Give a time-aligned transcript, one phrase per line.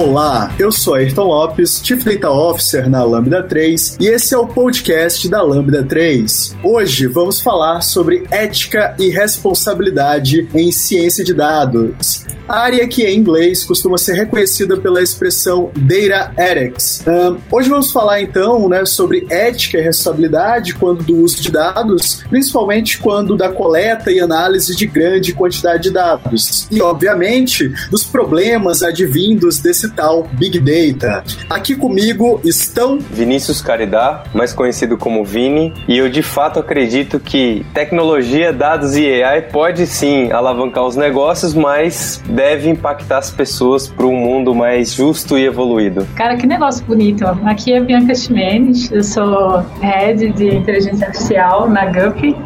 [0.00, 4.46] Olá, eu sou Ayrton Lopes, Chief Data Officer na Lambda 3 e esse é o
[4.46, 6.56] podcast da Lambda 3.
[6.62, 13.62] Hoje vamos falar sobre ética e responsabilidade em ciência de dados área que em inglês
[13.62, 17.04] costuma ser reconhecida pela expressão Data Ethics.
[17.06, 22.22] Um, hoje vamos falar então né, sobre ética e responsabilidade quando do uso de dados,
[22.28, 26.66] principalmente quando da coleta e análise de grande quantidade de dados.
[26.70, 31.24] E, obviamente, dos problemas advindos desse tal Big Data.
[31.48, 37.64] Aqui comigo estão Vinícius Caridá, mais conhecido como Vini, e eu de fato acredito que
[37.72, 44.06] tecnologia, dados e AI pode sim alavancar os negócios, mas deve impactar as pessoas para
[44.06, 46.06] um mundo mais justo e evoluído?
[46.14, 47.24] Cara, que negócio bonito.
[47.44, 52.36] Aqui é Bianca Ximenes, eu sou Head de Inteligência Artificial na GUP,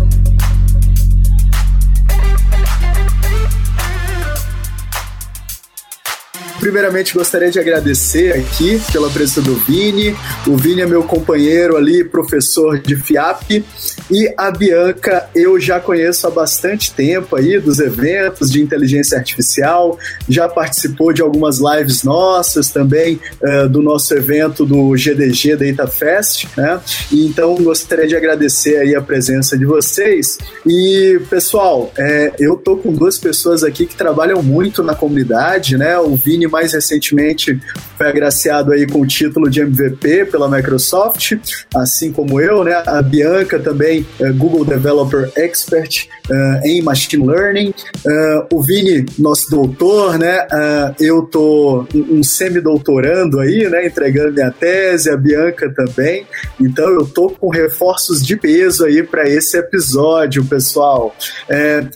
[6.66, 10.16] Primeiramente, gostaria de agradecer aqui pela presença do Vini.
[10.48, 13.64] O Vini é meu companheiro ali, professor de FIAP.
[14.10, 19.96] E a Bianca, eu já conheço há bastante tempo aí dos eventos de inteligência artificial,
[20.28, 26.48] já participou de algumas lives nossas também, uh, do nosso evento do GDG Data Fest,
[26.56, 26.80] né?
[27.12, 30.36] Então, gostaria de agradecer aí a presença de vocês.
[30.66, 35.96] E, pessoal, é, eu tô com duas pessoas aqui que trabalham muito na comunidade, né?
[35.98, 37.60] O Vini mais recentemente
[37.96, 41.32] foi agraciado aí com o título de MVP pela Microsoft,
[41.74, 42.82] assim como eu, né?
[42.86, 47.74] A Bianca também, é Google Developer Expert uh, em Machine Learning.
[48.04, 50.46] Uh, o Vini, nosso doutor, né?
[50.46, 53.86] Uh, eu tô um semi-doutorando aí, né?
[53.86, 56.26] Entregando minha tese, a Bianca também.
[56.60, 61.14] Então eu tô com reforços de peso aí para esse episódio, pessoal.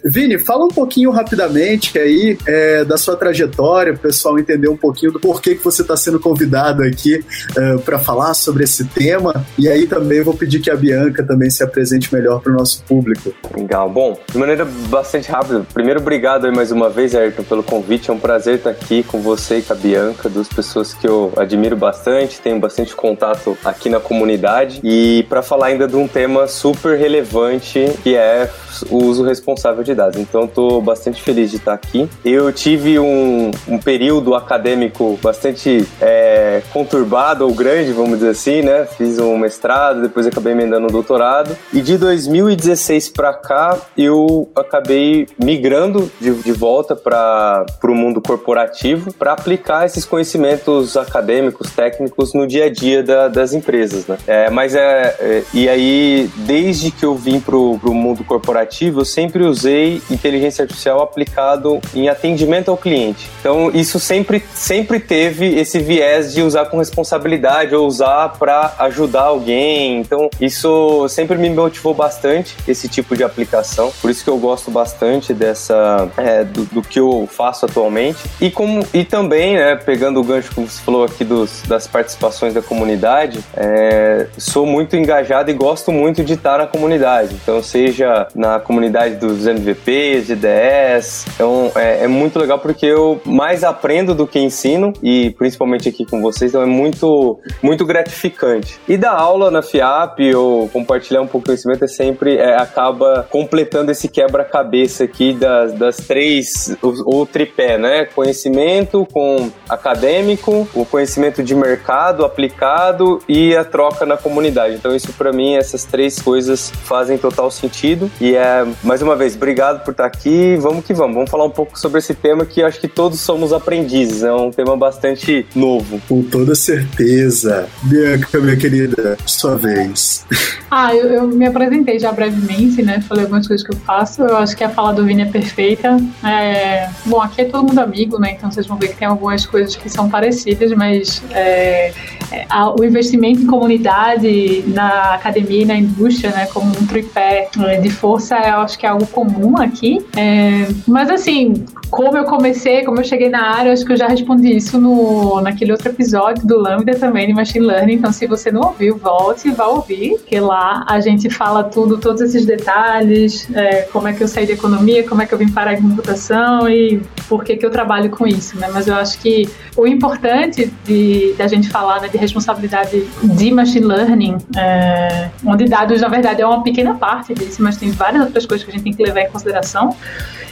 [0.05, 2.39] Vini, fala um pouquinho rapidamente aí
[2.87, 6.83] da sua trajetória, o pessoal entender um pouquinho do porquê que você está sendo convidado
[6.83, 7.25] aqui
[7.56, 9.45] uh, para falar sobre esse tema.
[9.59, 12.83] E aí também vou pedir que a Bianca também se apresente melhor para o nosso
[12.84, 13.34] público.
[13.56, 13.91] Legal.
[13.91, 18.11] Bom, de maneira bastante rápida, primeiro obrigado aí mais uma vez, Ayrton, pelo convite.
[18.11, 21.33] É um prazer estar aqui com você e com a Bianca, duas pessoas que eu
[21.37, 24.81] admiro bastante, tenho bastante contato aqui na comunidade.
[24.84, 28.51] E para falar ainda de um tema super relevante que é
[28.89, 30.19] o uso responsável de dados.
[30.19, 32.09] Então, estou bastante feliz de estar aqui.
[32.25, 38.86] Eu tive um, um período acadêmico bastante é, conturbado ou grande, vamos dizer assim, né?
[38.96, 41.56] Fiz um mestrado, depois acabei emendando um doutorado.
[41.72, 49.12] E de 2016 para cá, eu acabei migrando de, de volta para o mundo corporativo
[49.12, 54.18] para aplicar esses conhecimentos acadêmicos, técnicos no dia a dia da, das empresas, né?
[54.26, 59.04] É, mas é, é, e aí, desde que eu vim para o mundo corporativo, eu
[59.04, 63.28] sempre usei inteligência artificial aplicado em atendimento ao cliente.
[63.41, 69.22] Então, isso sempre, sempre teve esse viés de usar com responsabilidade ou usar para ajudar
[69.22, 70.01] alguém.
[70.01, 73.93] Então, isso sempre me motivou bastante, esse tipo de aplicação.
[74.01, 78.19] Por isso que eu gosto bastante dessa é, do, do, que eu faço atualmente.
[78.41, 82.55] E como e também, né, pegando o gancho, como você falou aqui dos, das participações
[82.55, 87.34] da comunidade, é, sou muito engajado e gosto muito de estar na comunidade.
[87.43, 93.65] Então, seja na comunidade dos MVPs, IDS, então é, é muito legal porque eu mais
[93.65, 98.78] aprendo do que ensino e principalmente aqui com vocês, então é muito, muito gratificante.
[98.89, 103.27] E da aula na FIAP ou compartilhar um pouco de conhecimento é sempre é, acaba
[103.30, 108.04] completando esse quebra-cabeça aqui das, das três, o, tripé, né?
[108.07, 114.74] Conhecimento com acadêmico, o conhecimento de mercado aplicado e a troca na comunidade.
[114.74, 119.36] Então isso para mim essas três coisas fazem total sentido e é mais uma vez
[119.36, 120.57] obrigado por estar aqui.
[120.57, 121.15] Vamos que vamos.
[121.15, 124.22] Vamos falar um pouco sobre esse tema que acho que todos somos aprendizes.
[124.22, 126.00] É um tema bastante novo.
[126.08, 127.68] Com toda certeza.
[127.82, 130.26] Bianca, minha querida, sua vez.
[130.70, 133.00] Ah, eu, eu me apresentei já brevemente, né?
[133.00, 134.22] Falei algumas coisas que eu faço.
[134.22, 135.98] Eu acho que a fala do Vini é perfeita.
[136.24, 136.88] É...
[137.06, 138.32] Bom, aqui é todo mundo amigo, né?
[138.32, 141.92] Então vocês vão ver que tem algumas coisas que são parecidas, mas é...
[142.32, 142.47] É,
[142.78, 146.47] o investimento em comunidade, na academia e na indústria, né?
[146.47, 149.98] Como um tripé é, de força, eu acho que é algo comum aqui.
[150.16, 150.68] É...
[150.86, 154.57] Mas assim, como eu comecei, como eu cheguei na área, acho que eu já respondi
[154.57, 157.95] isso no, naquele outro episódio do Lambda também de Machine Learning.
[157.95, 161.98] Então, se você não ouviu, volte e vá ouvir, que lá a gente fala tudo,
[161.98, 165.39] todos esses detalhes, é, como é que eu saí de economia, como é que eu
[165.39, 168.69] vim parar em computação e por que, que eu trabalho com isso, né?
[168.72, 173.86] Mas eu acho que o importante de da gente falar né, de responsabilidade de machine
[173.86, 178.47] learning, é, onde dados, na verdade, é uma pequena parte disso, mas tem várias outras
[178.47, 179.97] coisas que a gente tem que levar em consideração,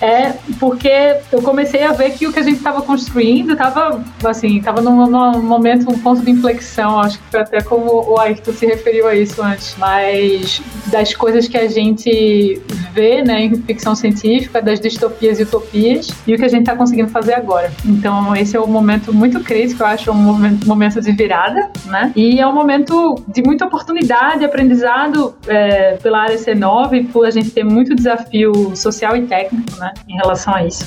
[0.00, 4.58] é porque eu comecei a ver que o que a gente estava construindo estava, assim,
[4.58, 8.52] estava num, num, momento, um ponto de inflexão, acho que foi até como o Ayrton
[8.52, 13.94] se referiu a isso antes, mas das coisas que a gente vê, né, em ficção
[13.94, 17.70] científica, das distopias e utopias, e o que a gente está conseguindo fazer agora.
[17.84, 22.10] Então, esse é um momento muito crítico, eu acho, um momento, momento de virada, né,
[22.16, 27.50] e é um momento de muita oportunidade, aprendizado é, pela área C9, por a gente
[27.50, 30.86] ter muito desafio social e técnico, né, em relação a isso.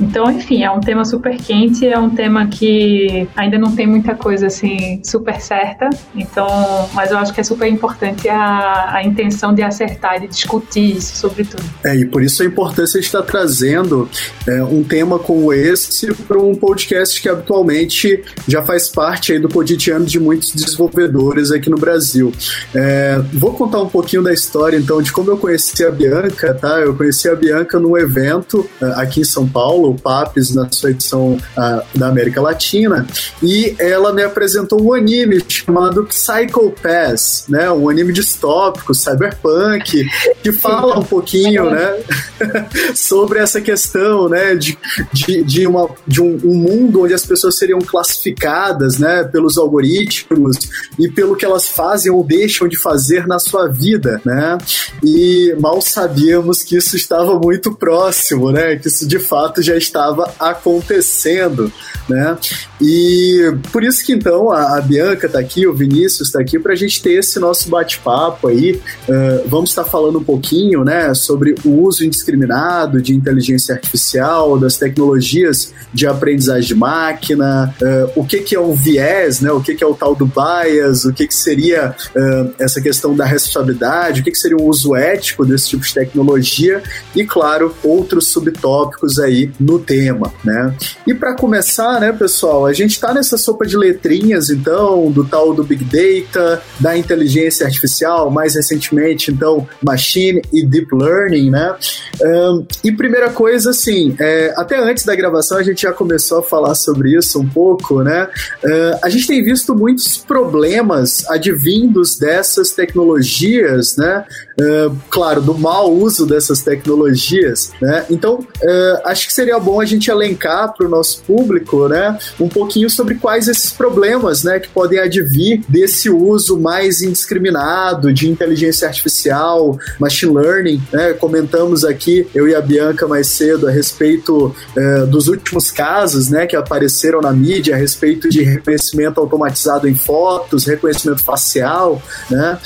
[0.00, 4.14] Então, enfim, é um tema super quente, é um tema que ainda não tem muita
[4.14, 5.90] coisa assim super certa.
[6.14, 6.48] Então,
[6.94, 10.96] mas eu acho que é super importante a, a intenção de acertar e de discutir
[10.96, 11.62] isso, sobretudo.
[11.84, 14.08] É, e por isso a importância de estar trazendo
[14.46, 19.48] é, um tema como esse para um podcast que habitualmente já faz parte aí do
[19.48, 22.32] cotidiano de muitos desenvolvedores aqui no Brasil.
[22.74, 26.80] É, vou contar um pouquinho da história, então, de como eu conheci a Bianca, tá?
[26.80, 30.90] Eu conheci a Bianca num evento é, aqui em São Paulo, o PAPS na sua
[30.90, 33.06] edição uh, da América Latina,
[33.42, 37.70] e ela me apresentou um anime chamado Psycho Pass, né?
[37.70, 40.08] Um anime distópico, cyberpunk,
[40.42, 41.98] que fala um pouquinho, né?
[42.94, 44.54] sobre essa questão, né?
[44.54, 44.78] De,
[45.12, 49.24] de, de, uma, de um, um, mundo onde as pessoas seriam classificadas, né?
[49.24, 50.56] Pelos algoritmos
[50.98, 54.58] e pelo que elas fazem ou deixam de fazer na sua vida, né?
[55.02, 58.76] E mal sabíamos que isso estava muito próximo, né?
[58.76, 61.72] Que isso de fato já estava acontecendo,
[62.08, 62.36] né?
[62.80, 66.72] E por isso que então a, a Bianca está aqui, o Vinícius está aqui para
[66.72, 68.80] a gente ter esse nosso bate-papo aí.
[69.08, 74.78] Uh, vamos estar falando um pouquinho, né, sobre o uso indiscriminado de inteligência artificial, das
[74.78, 79.50] tecnologias de aprendizagem de máquina, uh, o que que é o viés, né?
[79.50, 83.14] O que que é o tal do bias, o que que seria uh, essa questão
[83.14, 86.82] da responsabilidade, o que que seria o uso ético desse tipo de tecnologia
[87.14, 90.74] e claro outros subtópicos aí no tema, né?
[91.06, 95.52] E para começar, né, pessoal, a gente está nessa sopa de letrinhas, então, do tal
[95.54, 101.74] do Big Data, da inteligência artificial, mais recentemente, então, Machine e Deep Learning, né?
[102.22, 106.42] Um, e primeira coisa, assim, é, até antes da gravação a gente já começou a
[106.42, 108.28] falar sobre isso um pouco, né?
[108.64, 114.24] Uh, a gente tem visto muitos problemas advindos dessas tecnologias, né?
[114.58, 118.06] Uh, claro, do mau uso dessas tecnologias, né?
[118.10, 122.48] Então, uh, acho que seria bom a gente elencar para o nosso público, né, um
[122.48, 128.86] pouquinho sobre quais esses problemas, né, que podem advir desse uso mais indiscriminado de inteligência
[128.86, 131.12] artificial, machine learning, né?
[131.14, 136.46] Comentamos aqui eu e a Bianca mais cedo a respeito eh, dos últimos casos, né,
[136.46, 142.58] que apareceram na mídia a respeito de reconhecimento automatizado em fotos, reconhecimento facial, né?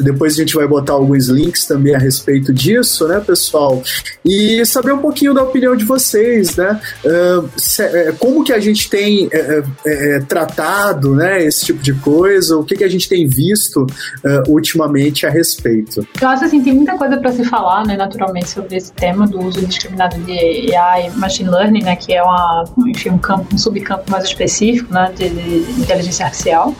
[0.00, 3.82] depois a gente vai botar alguns links também a respeito disso, né, pessoal?
[4.24, 6.80] E saber um pouquinho da opinião opinião de vocês, né?
[7.04, 12.56] Uh, se, como que a gente tem é, é, tratado, né, esse tipo de coisa?
[12.56, 16.06] O que, que a gente tem visto uh, ultimamente a respeito?
[16.20, 19.40] Eu acho assim, tem muita coisa para se falar, né, naturalmente, sobre esse tema do
[19.40, 24.10] uso indiscriminado de AI Machine Learning, né, que é uma, enfim, um campo, um subcampo
[24.10, 26.74] mais específico, né, de, de inteligência artificial.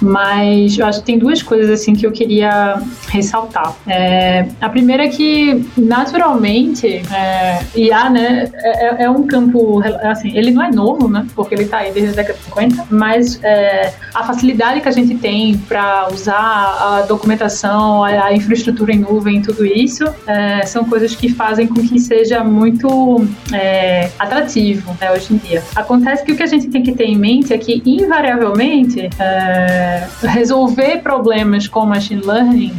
[0.00, 3.74] Mas eu acho que tem duas coisas assim que eu queria ressaltar.
[3.86, 10.50] É, a primeira é que, naturalmente, é, IA né, é, é, um campo, assim, ele
[10.50, 11.26] não é novo, né?
[11.34, 14.92] Porque ele está aí desde a década de 50, mas é, a facilidade que a
[14.92, 20.84] gente tem para usar a documentação, a, a, infraestrutura em nuvem, tudo isso, é, são
[20.84, 25.62] coisas que fazem com que seja muito é, atrativo né, hoje em dia.
[25.74, 29.89] Acontece que o que a gente tem que ter em mente é que, invariavelmente, é,
[30.22, 32.72] resolver problemas com machine learning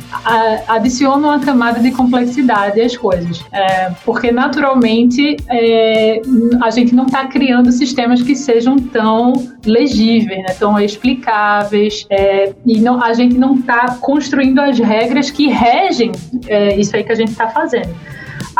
[0.68, 3.44] adiciona uma camada de complexidade às coisas.
[3.52, 6.22] É, porque, naturalmente, é,
[6.62, 9.34] a gente não está criando sistemas que sejam tão
[9.66, 15.48] legíveis, né, tão explicáveis, é, e não, a gente não está construindo as regras que
[15.48, 16.12] regem
[16.48, 17.90] é, isso aí que a gente está fazendo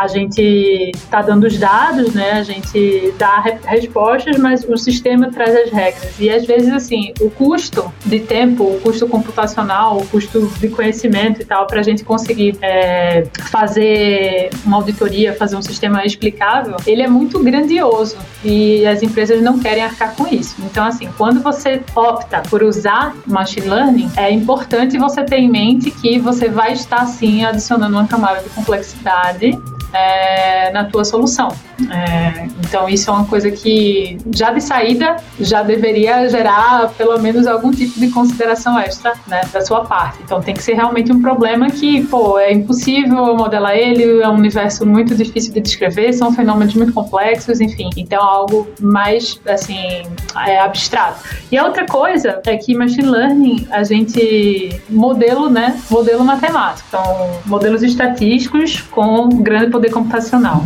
[0.02, 2.32] a gente está dando os dados, né?
[2.32, 6.20] A gente dá re respostas, mas o sistema traz as regras.
[6.20, 11.42] E às vezes, assim, o custo de tempo, o custo computacional, o custo de conhecimento
[11.42, 17.04] e tal, para a gente conseguir é, fazer uma auditoria, fazer um sistema explicável, ele
[17.04, 20.56] é muito grandioso e as empresas não querem arcar com isso.
[20.66, 25.92] Então, assim, quando você opta por usar machine learning, é importante você ter em mente
[25.92, 29.60] que você vai estar, sim, adicionando uma camada de complexidade
[29.94, 31.50] é, na tua solução.
[31.90, 37.48] É, então isso é uma coisa que já de saída já deveria gerar pelo menos
[37.48, 40.20] algum tipo de consideração extra né, da sua parte.
[40.24, 44.36] Então tem que ser realmente um problema que pô é impossível modelar ele, é um
[44.36, 47.90] universo muito difícil de descrever, são fenômenos muito complexos, enfim.
[47.98, 50.04] Então é algo mais assim
[50.46, 51.24] é, abstrato.
[51.52, 57.32] E a outra coisa é que machine learning a gente modelo, né, modelo matemático, então
[57.46, 60.64] modelos estatísticos com grande poder computacional.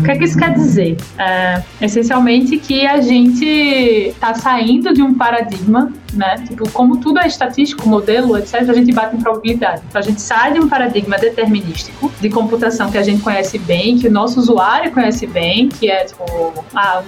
[0.00, 0.96] O que é que isso quer dizer?
[1.18, 6.36] É, essencialmente que a gente está saindo de um paradigma né?
[6.46, 9.82] Tipo, como tudo é estatístico, modelo, etc., a gente bate em probabilidade.
[9.88, 13.98] Então a gente sai de um paradigma determinístico de computação que a gente conhece bem,
[13.98, 16.24] que o nosso usuário conhece bem, que é tipo
[16.74, 17.02] a,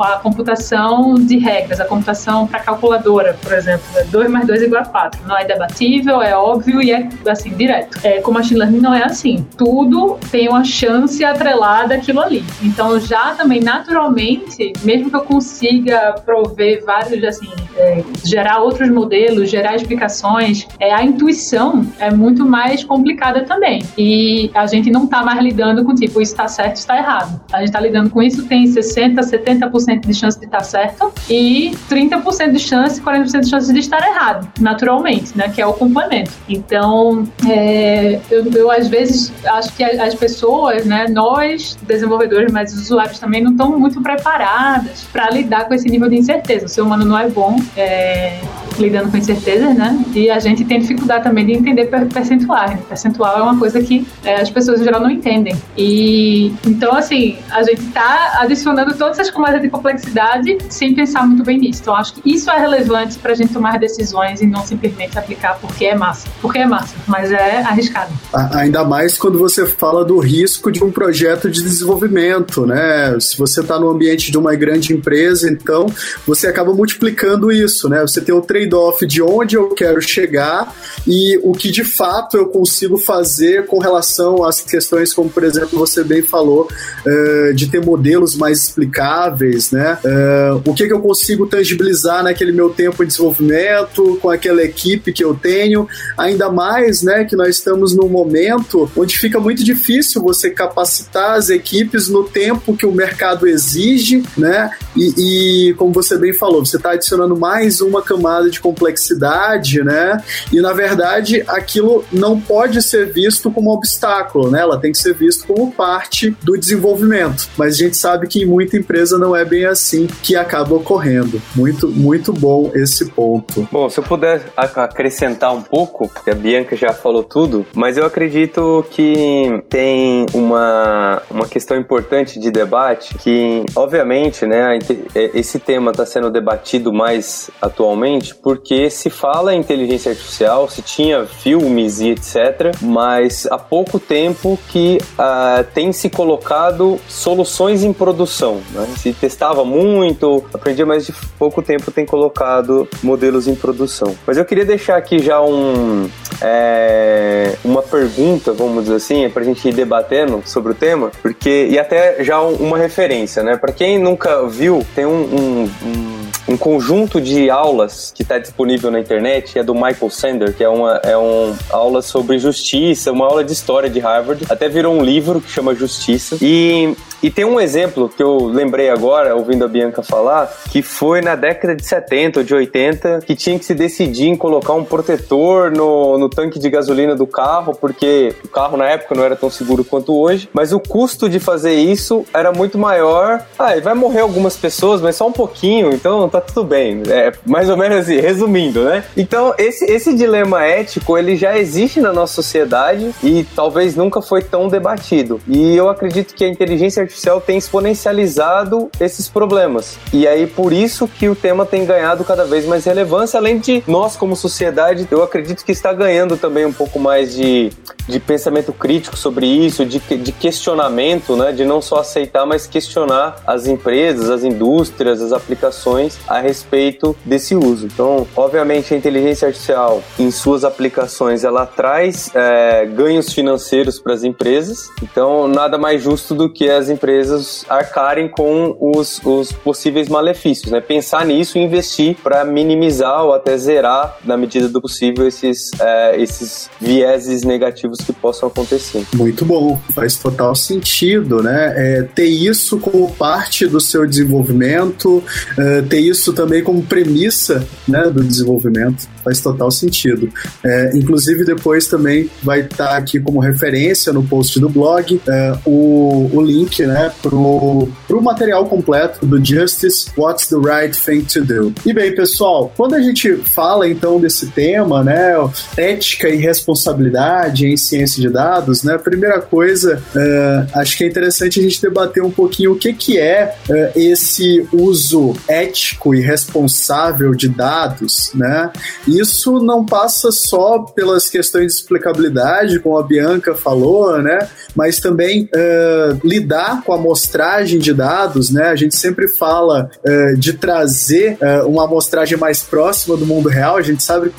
[0.00, 4.82] a computação de regras, a computação para calculadora, por exemplo, 2 mais 2 é igual
[4.82, 5.20] a 4.
[5.26, 7.98] Não é debatível, é óbvio e é assim, direto.
[8.02, 9.46] É, com machine learning não é assim.
[9.56, 12.44] Tudo tem uma chance atrelada àquilo ali.
[12.62, 19.50] Então já também naturalmente, mesmo que eu consiga prover vários assim, é, gerar outros modelos,
[19.50, 23.82] gerar explicações, é, a intuição é muito mais complicada também.
[23.96, 27.40] E a gente não está mais lidando com tipo, isso está certo, está errado.
[27.52, 31.12] A gente está lidando com isso, tem 60%, 70% de chance de estar tá certo
[31.28, 35.48] e 30% de chance, 40% de chance de estar errado, naturalmente, né?
[35.48, 36.32] Que é o complemento.
[36.48, 42.82] Então, é, eu, eu, às vezes acho que as pessoas, né, nós desenvolvedores, mas os
[42.82, 46.66] usuários também não estão muito preparadas para lidar com esse nível de incerteza.
[46.66, 47.56] O ser humano não é bom.
[47.76, 48.40] É, é,
[48.78, 50.04] lidando com incertezas, né?
[50.14, 52.80] E a gente tem dificuldade também de entender percentuais.
[52.88, 55.54] Percentual é uma coisa que é, as pessoas em geral não entendem.
[55.76, 61.44] E então, assim, a gente está adicionando todas essas camadas de complexidade sem pensar muito
[61.44, 61.80] bem nisso.
[61.82, 65.58] Então, acho que isso é relevante para a gente tomar decisões e não simplesmente aplicar
[65.60, 66.26] porque é massa.
[66.40, 68.12] Porque é massa, mas é arriscado.
[68.54, 73.18] Ainda mais quando você fala do risco de um projeto de desenvolvimento, né?
[73.20, 75.86] Se você está no ambiente de uma grande empresa, então
[76.26, 78.00] você acaba multiplicando isso, né?
[78.02, 80.74] Você tem o trade-off de onde eu quero chegar
[81.06, 85.78] e o que de fato eu consigo fazer com relação às questões como, por exemplo,
[85.78, 86.68] você bem falou,
[87.06, 89.98] uh, de ter modelos mais explicáveis, né?
[90.04, 95.12] Uh, o que, que eu consigo tangibilizar naquele meu tempo de desenvolvimento, com aquela equipe
[95.12, 100.22] que eu tenho, ainda mais, né, que nós estamos num momento onde fica muito difícil
[100.22, 104.70] você capacitar as equipes no tempo que o mercado exige, né?
[104.96, 110.22] E, e como você bem falou, você está adicionando mais uma camada de complexidade, né?
[110.52, 114.60] E na verdade aquilo não pode ser visto como obstáculo, né?
[114.60, 117.48] Ela tem que ser visto como parte do desenvolvimento.
[117.56, 121.40] Mas a gente sabe que em muita empresa não é bem assim que acaba ocorrendo.
[121.54, 123.66] Muito, muito bom esse ponto.
[123.70, 128.04] Bom, se eu puder acrescentar um pouco, que a Bianca já falou tudo, mas eu
[128.04, 134.78] acredito que tem uma, uma questão importante de debate que, obviamente, né,
[135.14, 141.24] esse tema está sendo debatido mais atualmente porque se fala em inteligência artificial, se tinha
[141.24, 148.60] filmes e etc, mas há pouco tempo que uh, tem se colocado soluções em produção.
[148.72, 148.86] Né?
[148.96, 154.14] Se testava muito, aprendia, mas de pouco tempo tem colocado modelos em produção.
[154.26, 159.44] Mas eu queria deixar aqui já um, é, uma pergunta, vamos dizer assim, para a
[159.44, 163.56] gente ir debatendo sobre o tema, porque e até já uma referência, né?
[163.56, 168.90] Para quem nunca viu, tem um, um, um um conjunto de aulas que está disponível
[168.90, 173.26] na internet, é do Michael Sander, que é uma é um aula sobre justiça, uma
[173.26, 174.44] aula de história de Harvard.
[174.48, 176.36] Até virou um livro que chama Justiça.
[176.40, 181.20] E e tem um exemplo que eu lembrei agora, ouvindo a Bianca falar, que foi
[181.20, 184.84] na década de 70 ou de 80, que tinha que se decidir em colocar um
[184.84, 189.36] protetor no, no tanque de gasolina do carro, porque o carro na época não era
[189.36, 193.40] tão seguro quanto hoje, mas o custo de fazer isso era muito maior.
[193.56, 197.02] Ah, vai morrer algumas pessoas, mas só um pouquinho, então tá tudo bem.
[197.08, 199.04] É mais ou menos assim, resumindo, né?
[199.16, 204.42] Então, esse, esse dilema ético, ele já existe na nossa sociedade e talvez nunca foi
[204.42, 205.40] tão debatido.
[205.46, 209.98] E eu acredito que a inteligência artificial artificial tem exponencializado esses problemas.
[210.12, 213.82] E aí, por isso que o tema tem ganhado cada vez mais relevância, além de
[213.86, 217.70] nós, como sociedade, eu acredito que está ganhando também um pouco mais de,
[218.08, 221.52] de pensamento crítico sobre isso, de, de questionamento, né?
[221.52, 227.54] De não só aceitar, mas questionar as empresas, as indústrias, as aplicações a respeito desse
[227.54, 227.86] uso.
[227.86, 234.24] Então, obviamente, a inteligência artificial, em suas aplicações, ela traz é, ganhos financeiros para as
[234.24, 234.88] empresas.
[235.02, 240.70] Então, nada mais justo do que as empresas empresas arcarem com os, os possíveis malefícios,
[240.70, 240.80] né?
[240.80, 246.20] Pensar nisso e investir para minimizar ou até zerar, na medida do possível, esses, é,
[246.20, 249.04] esses vieses negativos que possam acontecer.
[249.14, 251.74] Muito bom, faz total sentido, né?
[251.76, 255.24] É, ter isso como parte do seu desenvolvimento,
[255.58, 260.30] é, ter isso também como premissa né, do desenvolvimento, faz total sentido.
[260.64, 265.58] É, inclusive, depois também vai estar tá aqui como referência no post do blog é,
[265.66, 266.91] o, o link, né?
[266.92, 271.74] Né, pro, pro material completo do Justice, What's the Right Thing to Do.
[271.84, 275.32] E bem, pessoal, quando a gente fala então desse tema, né,
[275.76, 281.06] ética e responsabilidade em ciência de dados, né, a primeira coisa, uh, acho que é
[281.06, 286.20] interessante a gente debater um pouquinho o que que é uh, esse uso ético e
[286.20, 288.70] responsável de dados, né?
[289.06, 295.44] Isso não passa só pelas questões de explicabilidade, como a Bianca falou, né, mas também
[295.44, 298.68] uh, lidar com a amostragem de dados, né?
[298.68, 303.76] A gente sempre fala uh, de trazer uh, uma amostragem mais próxima do mundo real.
[303.76, 304.32] A gente sabe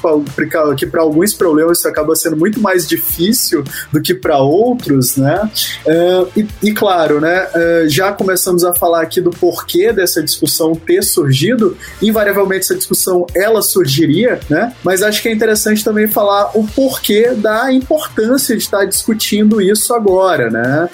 [0.78, 5.50] que para alguns problemas isso acaba sendo muito mais difícil do que para outros, né?
[5.86, 7.48] Uh, e, e, claro, né?
[7.88, 11.78] já começamos a falar aqui do porquê dessa discussão ter surgido.
[12.02, 14.74] Invariavelmente essa discussão ela surgiria, né?
[14.84, 19.94] Mas acho que é interessante também falar o porquê da importância de estar discutindo isso
[19.94, 20.90] agora, né?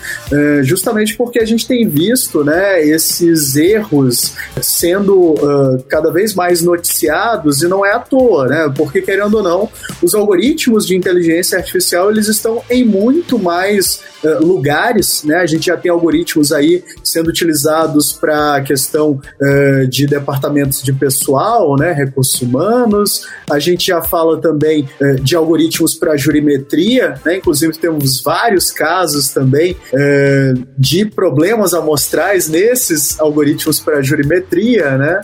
[0.63, 6.63] justamente porque porque a gente tem visto né, esses erros sendo uh, cada vez mais
[6.63, 8.73] noticiados e não é à toa, né?
[8.75, 9.69] Porque, querendo ou não,
[10.01, 15.35] os algoritmos de inteligência artificial eles estão em muito mais uh, lugares, né?
[15.35, 21.75] A gente já tem algoritmos aí sendo utilizados para questão uh, de departamentos de pessoal,
[21.77, 21.93] né?
[21.93, 23.27] Recursos humanos.
[23.51, 24.89] A gente já fala também
[25.21, 27.37] de algoritmos para jurimetria, né?
[27.37, 29.75] Inclusive temos vários casos também
[30.77, 35.21] de problemas amostrais nesses algoritmos para jurimetria, né?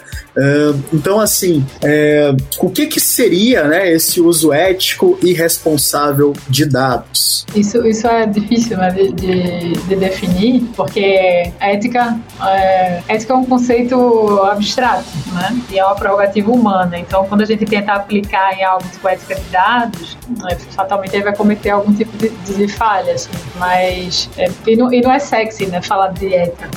[0.94, 7.46] Então, assim, é, o que, que seria né, esse uso ético e responsável de dados?
[7.56, 13.46] Isso, isso é difícil né, de, de, de definir, porque ética é, ética é um
[13.46, 15.58] conceito abstrato, né?
[15.72, 17.00] E é uma prerrogativa humana.
[17.00, 21.24] Então, quando a gente tenta aplicar em algo tipo ética de dados, né, fatalmente ele
[21.24, 23.32] vai cometer algum tipo de, de falha, assim.
[23.56, 25.82] Mas, é, e, não, e não é sexy, né?
[25.88, 26.34] Falar de.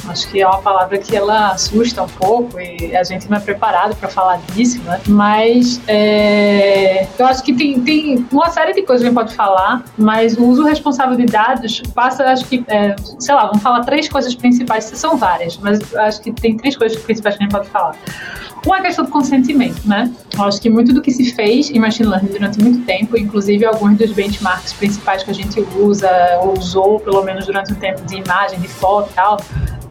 [0.09, 3.41] Acho que é uma palavra que ela assusta um pouco e a gente não é
[3.41, 5.01] preparado para falar disso, né?
[5.07, 9.35] Mas é, eu acho que tem, tem uma série de coisas que a gente pode
[9.35, 13.81] falar, mas o uso responsável de dados passa, acho que, é, sei lá, vamos falar
[13.85, 17.53] três coisas principais, são várias, mas acho que tem três coisas principais que a gente
[17.53, 17.95] pode falar.
[18.67, 20.13] Uma é a questão do consentimento, né?
[20.35, 23.65] Eu acho que muito do que se fez em machine learning durante muito tempo, inclusive
[23.65, 26.11] alguns dos benchmarks principais que a gente usa,
[26.43, 29.39] ou usou pelo menos durante um tempo de imagem, de foto e tal,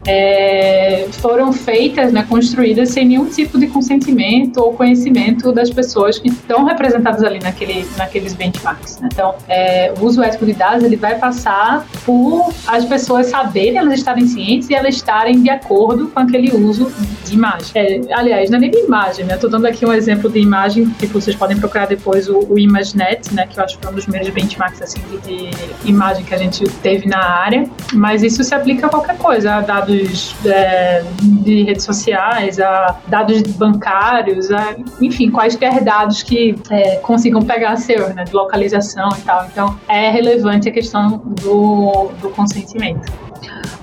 [0.08, 6.28] é, foram feitas, né, construídas sem nenhum tipo de consentimento ou conhecimento das pessoas que
[6.28, 8.98] estão representadas ali naquele, naqueles benchmarks.
[9.00, 9.10] Né?
[9.12, 13.94] Então, é, o uso ético de dados ele vai passar por as pessoas saberem, elas
[13.94, 16.90] estarem cientes e elas estarem de acordo com aquele uso
[17.26, 17.68] de imagem.
[17.74, 19.34] É, aliás, não é nem de imagem, né?
[19.34, 23.34] Estou dando aqui um exemplo de imagem, que vocês podem procurar depois o, o ImageNet,
[23.34, 23.46] né?
[23.46, 26.38] Que eu acho que é um dos primeiros benchmarks assim, de, de imagem que a
[26.38, 27.68] gente teve na área.
[27.92, 29.97] Mas isso se aplica a qualquer coisa, a dados
[30.44, 37.76] é, de redes sociais, a dados bancários, a, enfim, quaisquer dados que é, consigam pegar
[37.76, 38.24] seu, né?
[38.24, 39.46] De localização e tal.
[39.46, 43.27] Então, é relevante a questão do, do consentimento.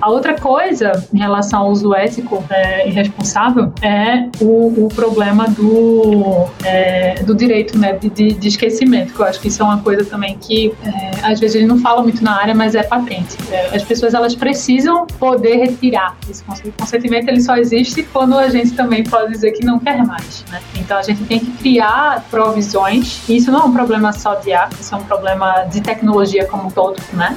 [0.06, 5.48] A outra coisa em relação ao uso ético é, e responsável é o, o problema
[5.48, 9.80] do, é, do direito né, de, de, esquecimento, que eu acho que isso é uma
[9.80, 13.36] coisa também que é, às vezes ele não fala muito na área, mas é patente.
[13.52, 16.44] É, as pessoas elas precisam poder retirar esse
[16.78, 20.46] consentimento, ele só existe quando a gente também pode dizer que não quer mais.
[20.52, 20.62] Né?
[20.76, 24.54] Então a gente tem que criar provisões, e isso não é um problema só de
[24.54, 27.36] ar, isso é um problema de tecnologia como um todo, né?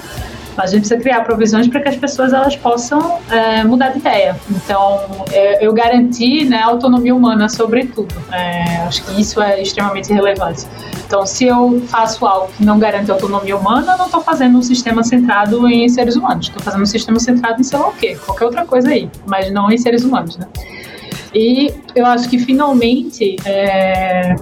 [0.59, 4.37] A gente precisa criar provisões para que as pessoas elas possam é, mudar de ideia.
[4.51, 5.01] Então,
[5.33, 8.15] é, eu garanti né, autonomia humana sobre tudo.
[8.33, 10.67] É, acho que isso é extremamente relevante.
[11.07, 14.63] Então, se eu faço algo que não garante autonomia humana, eu não estou fazendo um
[14.63, 16.49] sistema centrado em seres humanos.
[16.49, 19.51] Estou fazendo um sistema centrado em sei lá o quê, qualquer outra coisa aí, mas
[19.53, 20.47] não em seres humanos, né?
[21.35, 24.35] E eu acho que finalmente é,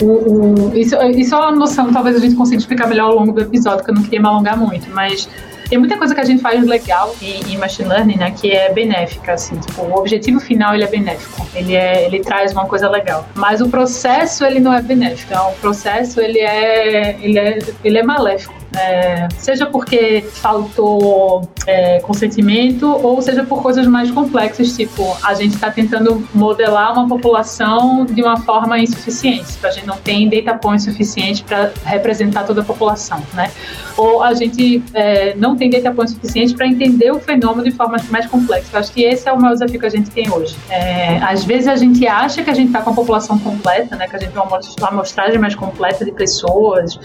[0.00, 3.32] o, o, isso, isso é uma noção, talvez a gente consiga explicar melhor ao longo
[3.32, 5.28] do episódio, que eu não queria me alongar muito, mas
[5.68, 8.72] tem muita coisa que a gente faz legal em, em, machine learning, né, que é
[8.72, 12.88] benéfica, assim, tipo, o objetivo final ele é benéfico, ele é, ele traz uma coisa
[12.90, 17.58] legal, mas o processo ele não é benéfico, então, o processo ele é, ele é,
[17.84, 18.54] ele é maléfico.
[18.76, 25.54] É, seja porque faltou é, consentimento ou seja por coisas mais complexas, tipo a gente
[25.54, 30.84] está tentando modelar uma população de uma forma insuficiente, a gente não tem data points
[30.84, 33.50] suficiente para representar toda a população, né?
[33.96, 37.98] Ou a gente é, não tem data points suficiente para entender o fenômeno de forma
[38.08, 38.78] mais complexa.
[38.78, 40.56] Acho que esse é o maior desafio que a gente tem hoje.
[40.68, 44.06] É, às vezes a gente acha que a gente está com a população completa, né?
[44.06, 46.98] Que a gente tem uma amostragem mais completa de pessoas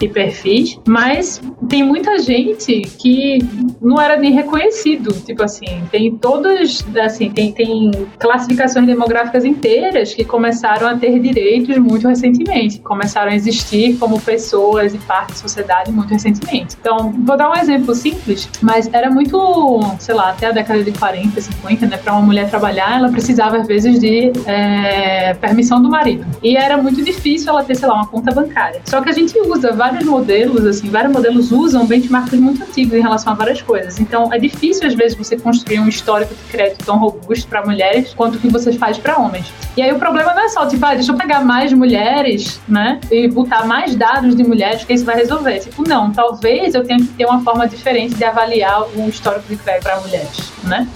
[0.00, 3.38] e perfis, mas mas tem muita gente que
[3.80, 5.12] não era nem reconhecido.
[5.24, 11.76] Tipo assim, tem todos, assim, tem, tem classificações demográficas inteiras que começaram a ter direitos
[11.78, 16.76] muito recentemente, começaram a existir como pessoas e parte da sociedade muito recentemente.
[16.80, 20.92] Então, vou dar um exemplo simples, mas era muito, sei lá, até a década de
[20.92, 25.88] 40, 50, né, para uma mulher trabalhar, ela precisava às vezes de é, permissão do
[25.88, 26.26] marido.
[26.42, 28.80] E era muito difícil ela ter, sei lá, uma conta bancária.
[28.84, 33.00] Só que a gente usa vários modelos, assim, vários modelos usam benchmarks muito antigos em
[33.00, 33.69] relação a várias coisas.
[33.98, 38.14] Então, é difícil, às vezes, você construir um histórico de crédito tão robusto para mulheres
[38.14, 39.52] quanto o que você faz para homens.
[39.76, 43.00] E aí, o problema não é só, tipo, ah, deixa eu pegar mais mulheres, né,
[43.10, 45.60] e botar mais dados de mulheres, que isso vai resolver.
[45.60, 49.56] Tipo, não, talvez eu tenha que ter uma forma diferente de avaliar o histórico de
[49.56, 50.88] crédito para mulheres, né?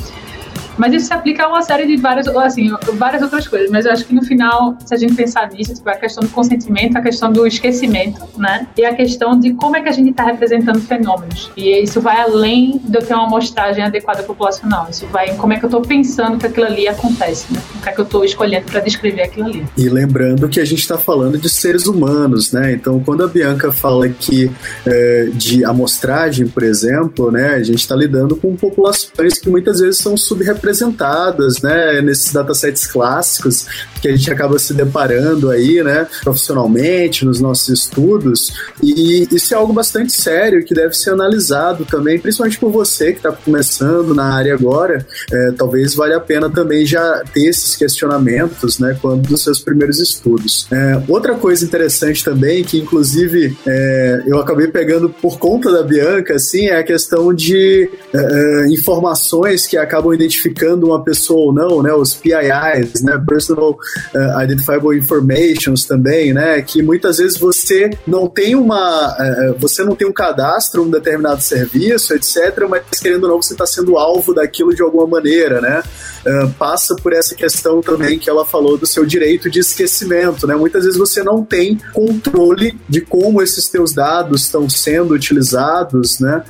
[0.77, 3.71] Mas isso se aplica a uma série de várias, assim, várias outras coisas.
[3.71, 6.31] Mas eu acho que no final, se a gente pensar nisso, tipo, a questão do
[6.31, 8.67] consentimento, a questão do esquecimento, né?
[8.77, 11.51] E a questão de como é que a gente está representando fenômenos.
[11.57, 14.87] E isso vai além de eu ter uma amostragem adequada populacional.
[14.91, 17.61] Isso vai em como é que eu estou pensando que aquilo ali acontece, né?
[17.77, 19.65] O que é que eu estou escolhendo para descrever aquilo ali.
[19.77, 22.73] E lembrando que a gente está falando de seres humanos, né?
[22.73, 24.51] Então, quando a Bianca fala que
[24.87, 27.55] é, de amostragem, por exemplo, né?
[27.55, 32.87] A gente está lidando com populações que muitas vezes são subrepresentadas representadas, né, nesses datasets
[32.87, 33.66] clássicos
[34.05, 39.57] que a gente acaba se deparando aí, né, profissionalmente, nos nossos estudos, e isso é
[39.57, 44.35] algo bastante sério que deve ser analisado também, principalmente por você que está começando na
[44.35, 49.43] área agora, é, talvez valha a pena também já ter esses questionamentos, né, quando dos
[49.43, 50.67] seus primeiros estudos.
[50.71, 56.35] É, outra coisa interessante também, que inclusive é, eu acabei pegando por conta da Bianca,
[56.35, 61.53] assim, é a questão de é, é, informações que acabam identificando identificando uma pessoa ou
[61.53, 61.93] não, né?
[61.93, 63.23] Os PIIs, né?
[63.27, 63.77] Personal
[64.14, 66.61] uh, Identifiable Informations também, né?
[66.62, 71.42] Que muitas vezes você não tem uma, uh, você não tem um cadastro um determinado
[71.42, 72.66] serviço, etc.
[72.68, 75.83] Mas querendo ou não, você está sendo alvo daquilo de alguma maneira, né?
[76.24, 80.54] uh, passa por essa questão também que ela falou do seu direito de esquecimento, né?
[80.54, 86.42] Muitas vezes você não tem controle de como esses teus dados estão sendo utilizados, né?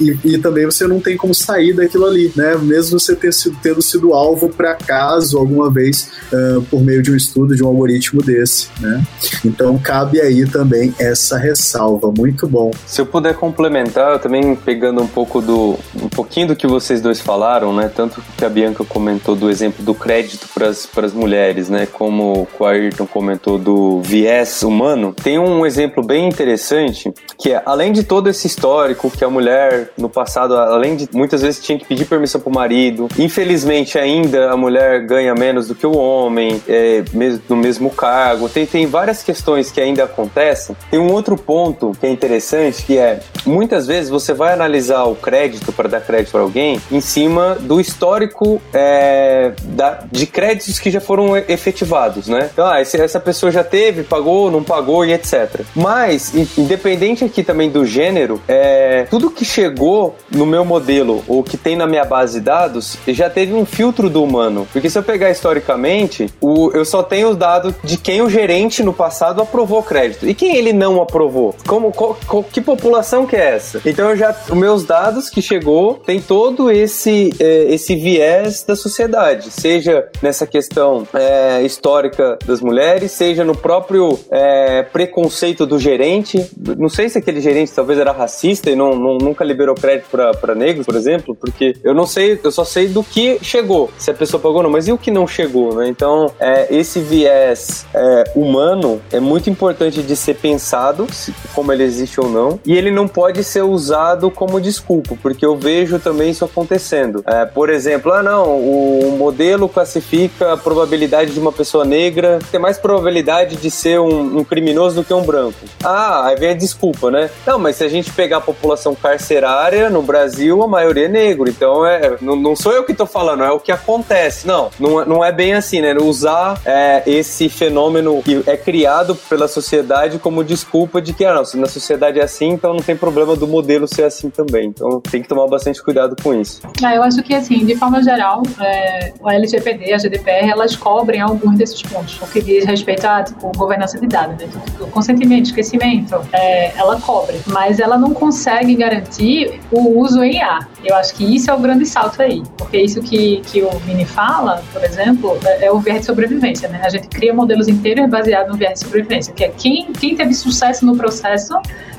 [0.00, 2.56] E, e, também você não tem como sair daquilo ali, né?
[2.56, 6.08] Mesmo você ter sido, tendo sido alvo para acaso alguma vez
[6.38, 9.04] uh, por meio de um estudo de um algoritmo desse, né?
[9.44, 12.70] Então cabe aí também essa ressalva, muito bom.
[12.86, 17.20] Se eu puder complementar, também pegando um pouco do um pouquinho do que vocês dois
[17.20, 17.90] falaram, né?
[17.94, 21.86] Tanto que a Bianca comentou do exemplo do crédito para as mulheres, né?
[21.86, 25.14] Como o Ayrton comentou do viés humano.
[25.14, 29.90] Tem um exemplo bem interessante que é além de todo esse histórico que a mulher
[29.96, 34.50] no passado, além de muitas vezes tinha que pedir permissão para o marido, infelizmente ainda
[34.50, 36.27] a mulher ganha menos do que o homem,
[36.68, 37.04] é,
[37.48, 38.48] no mesmo cargo.
[38.48, 40.76] Tem, tem várias questões que ainda acontecem.
[40.90, 45.14] Tem um outro ponto que é interessante que é muitas vezes você vai analisar o
[45.14, 50.90] crédito para dar crédito para alguém em cima do histórico é, da, de créditos que
[50.90, 52.50] já foram efetivados, né?
[52.52, 55.60] Então, ah, esse, essa pessoa já teve, pagou, não pagou e etc.
[55.74, 61.56] Mas, independente aqui também do gênero, é, tudo que chegou no meu modelo ou que
[61.56, 64.66] tem na minha base de dados já teve um filtro do humano.
[64.72, 66.07] Porque se eu pegar historicamente,
[66.40, 70.34] o, eu só tenho os dados de quem o gerente no passado aprovou crédito e
[70.34, 71.54] quem ele não aprovou.
[71.66, 73.80] Como, qual, qual, que população que é essa?
[73.84, 78.74] Então eu já, os meus dados que chegou tem todo esse, é, esse viés da
[78.74, 86.50] sociedade, seja nessa questão é, histórica das mulheres, seja no próprio é, preconceito do gerente.
[86.76, 90.54] Não sei se aquele gerente talvez era racista e não, não nunca liberou crédito para
[90.54, 94.14] negros, por exemplo, porque eu não sei, eu só sei do que chegou, se a
[94.14, 95.88] pessoa pagou ou não, mas e o que não chegou, né?
[95.98, 101.82] Então, é, esse viés é, humano é muito importante de ser pensado, se, como ele
[101.82, 106.30] existe ou não, e ele não pode ser usado como desculpa, porque eu vejo também
[106.30, 107.20] isso acontecendo.
[107.26, 112.60] É, por exemplo, ah, não, o modelo classifica a probabilidade de uma pessoa negra ter
[112.60, 115.58] mais probabilidade de ser um, um criminoso do que um branco.
[115.82, 117.28] Ah, aí vem a desculpa, né?
[117.44, 121.48] Não, mas se a gente pegar a população carcerária no Brasil, a maioria é negro.
[121.48, 124.46] Então, é, não, não sou eu que tô falando, é o que acontece.
[124.46, 125.87] Não, não, não é bem assim, né?
[125.96, 131.60] Usar é, esse fenômeno que é criado pela sociedade como desculpa de que, ah, não,
[131.60, 134.68] na sociedade é assim, então não tem problema do modelo ser assim também.
[134.68, 136.60] Então, tem que tomar bastante cuidado com isso.
[136.82, 141.20] Ah, eu acho que, assim, de forma geral, é, a LGPD, a GDPR, elas cobrem
[141.20, 142.20] alguns desses pontos.
[142.20, 144.48] O que diz respeito a, tipo, governança de dados, né?
[144.74, 147.40] Então, consentimento, esquecimento, é, ela cobre.
[147.46, 150.66] Mas ela não consegue garantir o uso em A.
[150.84, 152.42] Eu acho que isso é o grande salto aí.
[152.56, 156.68] Porque isso que, que o Vini fala, por exemplo, é, é o viés de sobrevivência,
[156.68, 156.80] né?
[156.84, 160.34] A gente cria modelos inteiros baseados no viés de sobrevivência, que é quem, quem teve
[160.34, 161.54] sucesso no processo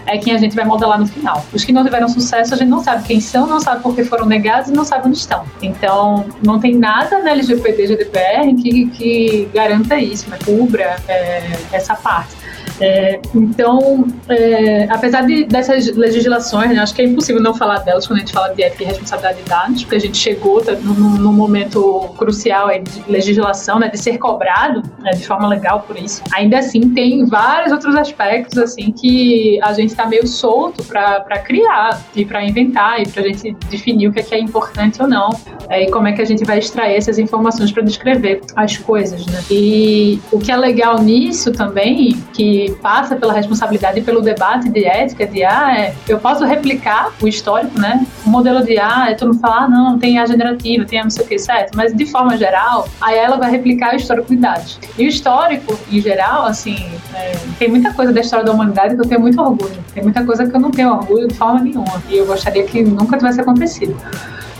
[0.05, 1.45] é quem a gente vai modelar no final.
[1.53, 4.03] Os que não tiveram sucesso, a gente não sabe quem são, não sabe por que
[4.03, 5.45] foram negados e não sabe onde estão.
[5.61, 10.37] Então, não tem nada na LGPD GDPR que, que garanta isso, né?
[10.43, 12.38] cubra é, essa parte.
[12.79, 18.07] É, então, é, apesar de, dessas legislações, né, acho que é impossível não falar delas
[18.07, 20.73] quando a gente fala de ética e responsabilidade de dados, porque a gente chegou tá,
[20.73, 26.21] num, momento crucial de legislação, né, de ser cobrado né, de forma legal por isso.
[26.33, 32.01] Ainda assim, tem vários outros aspectos assim que a gente está meio solto para criar
[32.15, 35.07] e para inventar e para a gente definir o que é, que é importante ou
[35.07, 35.29] não
[35.69, 39.25] é, e como é que a gente vai extrair essas informações para descrever as coisas.
[39.25, 39.41] Né?
[39.51, 44.85] E o que é legal nisso também, que passa pela responsabilidade e pelo debate de
[44.85, 48.05] ética de ah, é, eu posso replicar o histórico, né?
[48.25, 51.03] O modelo de ah, é todo mundo fala, ah, não, tem A generativa, tem A
[51.03, 51.75] não sei o que, certo?
[51.75, 54.79] Mas de forma geral, aí ela vai replicar o histórico de dados.
[54.97, 56.75] E o histórico, em geral, assim,
[57.13, 59.77] é, tem muita coisa da história da humanidade que eu tenho muito orgulho.
[59.93, 62.01] Tem muita coisa que eu não tenho orgulho de forma nenhuma.
[62.09, 63.95] E eu gostaria que nunca tivesse acontecido.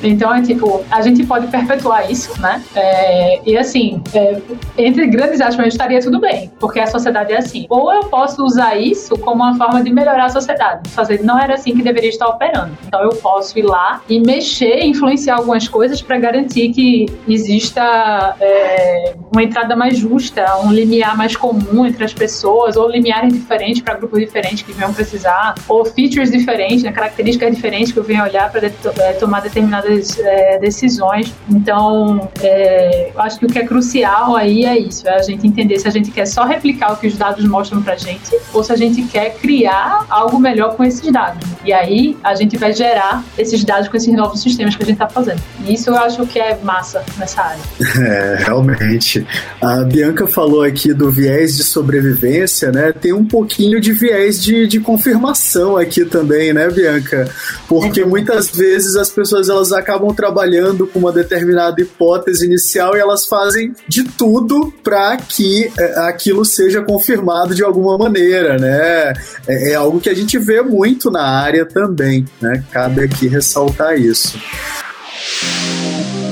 [0.04, 2.64] Então, é tipo, a gente pode perpetuar isso, né?
[2.76, 4.42] É, e assim, é,
[4.78, 7.66] entre grandes aspas, estaria tudo bem, porque a sociedade é assim.
[7.70, 11.56] Ou eu posso usar isso como uma forma de melhorar a sociedade, fazer, não era
[11.56, 12.78] assim que deveria estar operando.
[12.88, 19.14] Então, eu posso ir lá e mexer, influenciar algumas coisas para garantir que exista é,
[19.32, 23.96] uma entrada mais justa, um limiar mais comum entre as pessoas, ou limiares diferentes para
[23.96, 28.52] grupos diferentes que venham precisar, ou features diferentes, né, características diferentes que eu venha olhar
[28.52, 29.89] para é, tomar determinadas
[30.20, 31.34] é, decisões.
[31.50, 35.46] Então, é, eu acho que o que é crucial aí é isso, é a gente
[35.46, 38.64] entender se a gente quer só replicar o que os dados mostram para gente ou
[38.64, 41.48] se a gente quer criar algo melhor com esses dados.
[41.64, 44.96] E aí a gente vai gerar esses dados com esses novos sistemas que a gente
[44.96, 45.42] está fazendo.
[45.66, 47.60] E isso eu acho que é massa nessa área.
[48.00, 49.26] É, realmente.
[49.62, 52.94] A Bianca falou aqui do viés de sobrevivência, né?
[52.94, 57.30] Tem um pouquinho de viés de, de confirmação aqui também, né, Bianca?
[57.68, 63.26] Porque muitas vezes as pessoas elas acabam trabalhando com uma determinada hipótese inicial e elas
[63.26, 69.14] fazem de tudo para que é, aquilo seja confirmado de alguma maneira, né?
[69.48, 72.64] É, é algo que a gente vê muito na área também, né?
[72.72, 74.38] Cabe aqui ressaltar isso.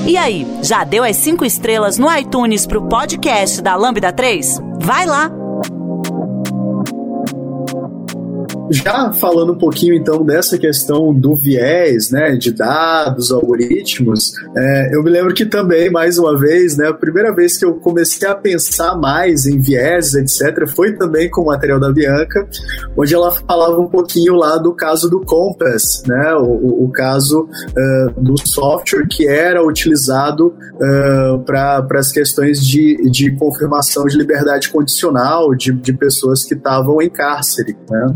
[0.06, 4.58] E aí, já deu as cinco estrelas no iTunes pro podcast da Lambda 3?
[4.80, 5.37] Vai lá!
[8.70, 15.02] Já falando um pouquinho então dessa questão do viés, né, de dados, algoritmos, é, eu
[15.02, 18.34] me lembro que também, mais uma vez, né, a primeira vez que eu comecei a
[18.34, 22.48] pensar mais em viés, etc., foi também com o material da Bianca,
[22.96, 28.20] onde ela falava um pouquinho lá do caso do Compass, né, o, o caso uh,
[28.20, 35.54] do software que era utilizado uh, para as questões de, de confirmação de liberdade condicional
[35.54, 38.06] de, de pessoas que estavam em cárcere, né.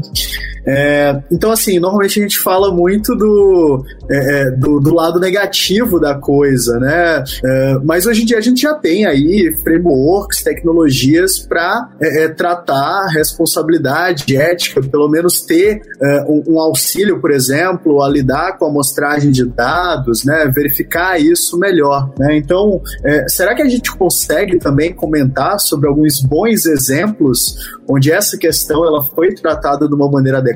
[0.42, 0.51] future.
[0.66, 5.98] É, então, assim, normalmente a gente fala muito do, é, é, do, do, lado negativo
[5.98, 7.24] da coisa, né?
[7.44, 12.28] É, mas hoje em dia a gente já tem aí frameworks, tecnologias para é, é,
[12.28, 15.82] tratar responsabilidade ética, pelo menos ter
[16.28, 20.50] um, um, auxílio, por exemplo, a lidar com a amostragem de dados, né?
[20.54, 22.36] Verificar isso melhor, né?
[22.36, 22.80] Então,
[23.28, 27.54] será que a gente consegue também comentar sobre alguns bons exemplos
[27.88, 30.51] onde essa questão ela foi tratada de uma maneira adequada?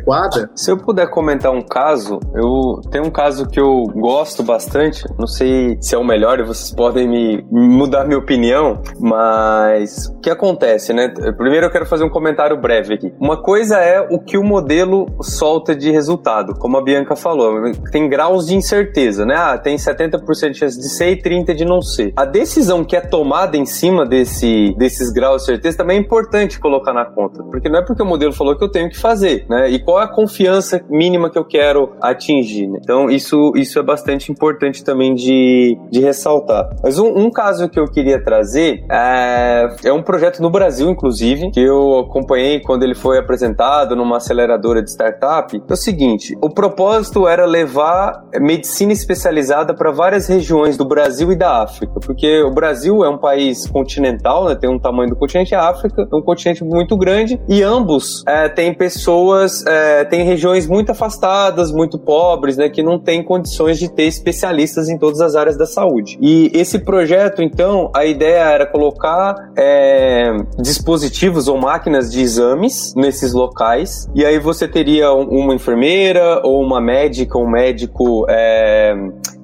[0.55, 5.27] Se eu puder comentar um caso, eu tenho um caso que eu gosto bastante, não
[5.27, 10.31] sei se é o melhor e vocês podem me mudar minha opinião, mas o que
[10.31, 11.13] acontece, né?
[11.37, 13.13] Primeiro eu quero fazer um comentário breve aqui.
[13.21, 18.09] Uma coisa é o que o modelo solta de resultado, como a Bianca falou, tem
[18.09, 19.35] graus de incerteza, né?
[19.37, 22.13] Ah, tem 70% de chance de ser e 30% de não ser.
[22.17, 26.59] A decisão que é tomada em cima desse, desses graus de certeza também é importante
[26.59, 29.47] colocar na conta, porque não é porque o modelo falou que eu tenho que fazer,
[29.49, 29.71] né?
[29.71, 32.81] E qual é a confiança mínima que eu quero atingir, né?
[32.83, 36.69] Então, isso, isso é bastante importante também de, de ressaltar.
[36.83, 41.51] Mas um, um caso que eu queria trazer é, é um projeto no Brasil, inclusive,
[41.53, 45.63] que eu acompanhei quando ele foi apresentado numa aceleradora de startup.
[45.69, 51.37] É o seguinte: o propósito era levar medicina especializada para várias regiões do Brasil e
[51.37, 54.57] da África, porque o Brasil é um país continental, né?
[54.57, 58.49] Tem um tamanho do continente, a África é um continente muito grande e ambos é,
[58.49, 63.89] têm pessoas, é, têm regiões muito afastadas, muito pobres, né, que não têm condições de
[63.89, 66.19] ter especialistas em todas as áreas da saúde.
[66.21, 73.33] E esse projeto, então, a ideia era colocar é, dispositivos ou máquinas de exames nesses
[73.33, 78.95] locais, e aí você teria uma enfermeira ou uma médica, um médico é,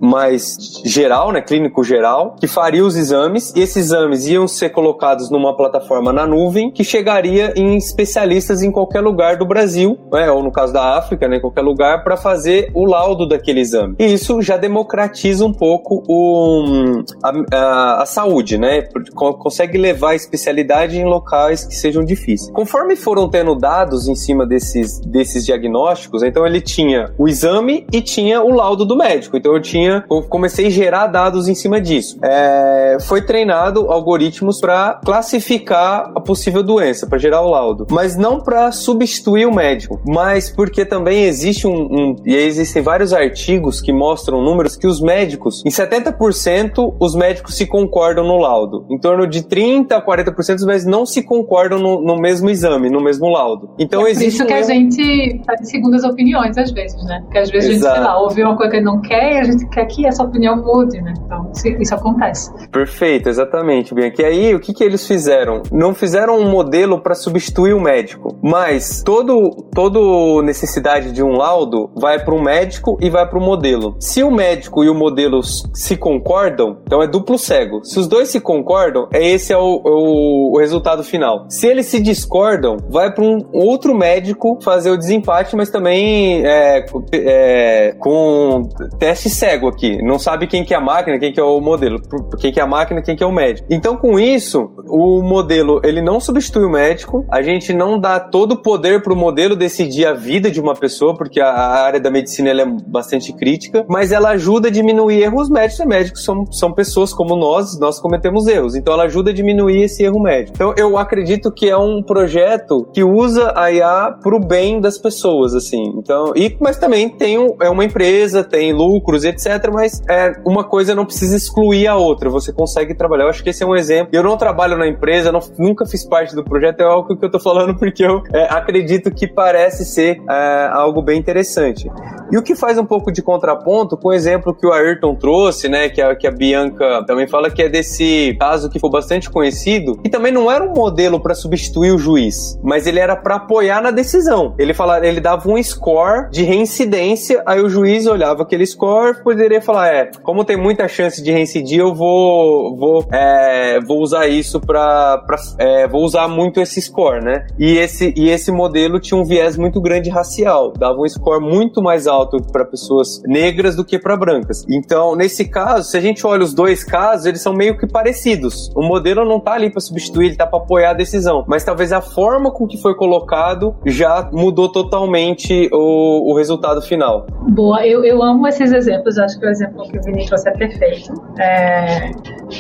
[0.02, 5.30] mais geral, né, clínico geral, que faria os exames, e esses exames iam ser colocados
[5.30, 10.42] numa plataforma na nuvem que chegaria em especialistas em qualquer lugar do Brasil, né, ou
[10.42, 13.94] no caso da África, né, em qualquer lugar, para fazer o laudo daquele exame.
[13.98, 18.82] E isso já democratiza um pouco o, a, a, a saúde, né?
[19.14, 22.50] Consegue levar a especialidade em locais que sejam difíceis.
[22.52, 28.00] Conforme foram tendo dados em cima desses, desses diagnósticos, então ele tinha o exame e
[28.00, 29.36] tinha o laudo do médico.
[29.36, 32.18] Então eu tinha, eu comecei a gerar dados em cima disso.
[32.22, 38.40] É, foi treinado algoritmos para classificar a possível doença, para gerar o laudo, mas não
[38.40, 43.92] para substituir o médico, mas porque também existe um, um, e existem vários artigos que
[43.92, 49.26] mostram números que os médicos, em 70% os médicos se concordam no laudo, em torno
[49.26, 53.28] de 30 a 40% os médicos não se concordam no, no mesmo existe no mesmo
[53.28, 53.70] laudo.
[53.78, 57.20] Então é existe por isso que a gente faz segundas opiniões às vezes, né?
[57.22, 57.86] Porque às vezes Exato.
[57.86, 60.06] a gente, sei lá, ouve uma coisa que não quer e a gente quer que
[60.06, 61.14] essa opinião mude, né?
[61.24, 62.50] Então isso acontece.
[62.70, 64.22] Perfeito, exatamente, Bianca.
[64.22, 65.62] E aí o que que eles fizeram?
[65.70, 71.90] Não fizeram um modelo para substituir o médico, mas todo todo necessidade de um laudo
[71.94, 73.96] vai para um médico e vai para o modelo.
[73.98, 77.84] Se o médico e o modelo se concordam, então é duplo cego.
[77.84, 81.46] Se os dois se concordam, é esse é o, o, o resultado final.
[81.48, 86.84] Se eles se discordam, vai para um outro médico fazer o desempate, mas também é,
[87.12, 88.68] é, com
[88.98, 90.02] teste cego aqui.
[90.02, 92.00] Não sabe quem que é a máquina, quem que é o modelo,
[92.38, 93.66] quem que é a máquina, quem que é o médico.
[93.70, 98.52] Então, com isso, o modelo, ele não substitui o médico, a gente não dá todo
[98.52, 102.00] o poder para o modelo decidir a vida de uma pessoa, porque a, a área
[102.00, 106.72] da medicina é bastante crítica, mas ela ajuda a diminuir erros médicos, médicos são, são
[106.72, 110.52] pessoas como nós, nós cometemos erros, então ela ajuda a diminuir esse erro médico.
[110.54, 114.98] Então, eu acredito que é um projeto que usa a IA para o bem das
[114.98, 115.82] pessoas, assim.
[115.96, 119.61] Então, e, mas também tem é uma empresa, tem lucros, etc.
[119.70, 122.30] Mas é, uma coisa não precisa excluir a outra.
[122.30, 123.24] Você consegue trabalhar.
[123.24, 124.08] Eu acho que esse é um exemplo.
[124.12, 126.80] Eu não trabalho na empresa, não, nunca fiz parte do projeto.
[126.80, 131.02] É algo que eu tô falando porque eu é, acredito que parece ser é, algo
[131.02, 131.90] bem interessante.
[132.30, 135.68] E o que faz um pouco de contraponto com o exemplo que o Ayrton trouxe,
[135.68, 135.88] né?
[135.88, 140.00] Que a, que a Bianca também fala que é desse caso que foi bastante conhecido,
[140.04, 143.82] e também não era um modelo para substituir o juiz, mas ele era para apoiar
[143.82, 144.54] na decisão.
[144.58, 149.60] Ele fala, ele dava um score de reincidência, aí o juiz olhava aquele score, poderia
[149.60, 154.60] falar, é, como tem muita chance de reincidir, eu vou, vou, é, vou usar isso
[154.60, 155.20] para,
[155.58, 157.44] é, vou usar muito esse score, né?
[157.58, 161.82] E esse, e esse modelo tinha um viés muito grande racial, dava um score muito
[161.82, 164.64] mais alto para pessoas negras do que para brancas.
[164.70, 168.70] Então, nesse caso, se a gente olha os dois casos, eles são meio que parecidos.
[168.76, 171.92] O modelo não tá ali para substituir, ele tá para apoiar a decisão, mas talvez
[171.92, 177.26] a forma com que foi colocado já mudou totalmente o, o resultado final.
[177.50, 180.52] Boa, eu, eu amo esses exemplos, acho que o exemplo que o Vini trouxe é
[180.52, 181.12] perfeito.
[181.38, 182.10] É,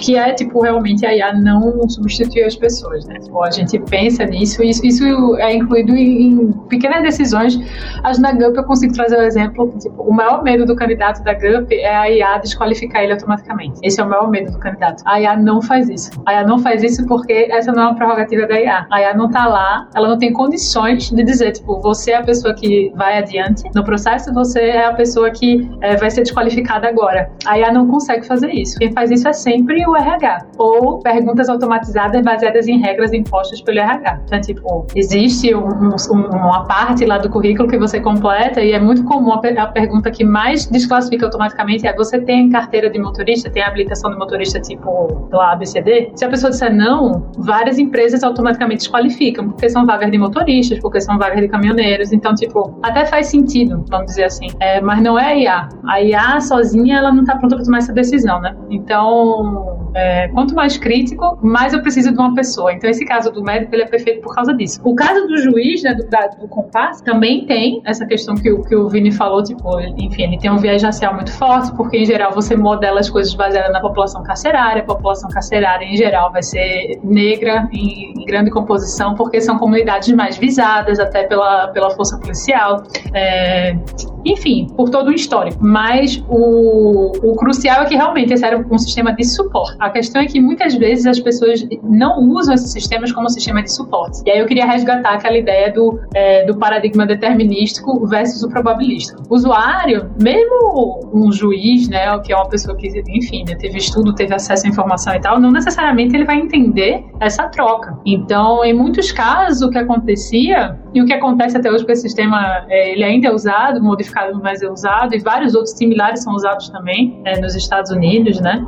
[0.00, 3.18] que é, tipo, realmente a IA não substituir as pessoas, né?
[3.18, 7.56] Tipo, a gente pensa nisso, isso, isso é incluído em, pequenas decisões.
[7.56, 11.34] Que na GUP eu consigo trazer o exemplo, tipo, o maior medo do candidato da
[11.34, 13.78] GUP é a IA desqualificar ele automaticamente.
[13.82, 15.02] Esse é o maior medo do candidato.
[15.06, 16.10] A IA não faz isso.
[16.26, 18.86] A IA não faz isso porque essa não é uma prerrogativa da IA.
[18.90, 22.22] A IA não tá lá, ela não tem condições de dizer, tipo, você é a
[22.22, 26.88] pessoa que vai adiante no processo, você é a pessoa que é, vai ser desqualificada
[26.88, 27.30] agora.
[27.46, 28.78] A IA não consegue fazer isso.
[28.78, 30.46] Quem faz isso é sempre o RH.
[30.58, 34.20] Ou perguntas automatizadas baseadas em regras impostas pelo RH.
[34.24, 38.80] Então, tipo, existe um, um, uma parte lá do currículo que você completa e é
[38.80, 43.50] muito comum a, a pergunta que mais desclassifica automaticamente é você tem carteira de motorista,
[43.50, 46.12] tem habilitação de motorista tipo lá ABCD?
[46.14, 51.00] Se a pessoa disser não, várias empresas automaticamente desqualificam, porque são vagas de motoristas, porque
[51.00, 52.12] são vagas de caminhoneiros.
[52.12, 54.46] Então, tipo, até faz sentido, vamos dizer assim.
[54.60, 55.68] É, mas não é a IA.
[55.86, 58.54] A IA sozinha, ela não está pronta para tomar essa decisão, né?
[58.70, 62.72] Então, é, quanto mais crítico, mais eu preciso de uma pessoa.
[62.72, 64.80] Então, esse caso do médico, ele é perfeito por causa disso.
[64.84, 68.76] O caso do juiz, né, do, da, do compasso, também tem essa questão que, que
[68.76, 72.32] o Vini falou, tipo, enfim, ele tem um viés racial muito forte, porque, em geral,
[72.32, 74.82] você modela as coisas baseadas na população carcerária.
[74.82, 80.14] A população carcerária, em geral, vai ser negra em, em grande composição, porque são comunidades
[80.14, 82.82] mais visadas, até pela, pela força policial.
[83.12, 83.76] É,
[84.24, 85.58] enfim, por todo o histórico.
[85.60, 89.61] Mas o, o crucial é que realmente esse era um sistema de suporte.
[89.78, 93.72] A questão é que muitas vezes as pessoas não usam esses sistemas como sistema de
[93.72, 94.22] suporte.
[94.26, 99.22] E aí eu queria resgatar aquela ideia do, é, do paradigma determinístico versus o probabilístico.
[99.28, 104.14] O usuário, mesmo um juiz, né, que é uma pessoa que, enfim, né, teve estudo,
[104.14, 107.98] teve acesso à informação e tal, não necessariamente ele vai entender essa troca.
[108.04, 112.02] Então, em muitos casos, o que acontecia e o que acontece até hoje, porque esse
[112.02, 116.34] sistema é, ele ainda é usado, modificado, mas é usado, e vários outros similares são
[116.34, 118.64] usados também é, nos Estados Unidos, né?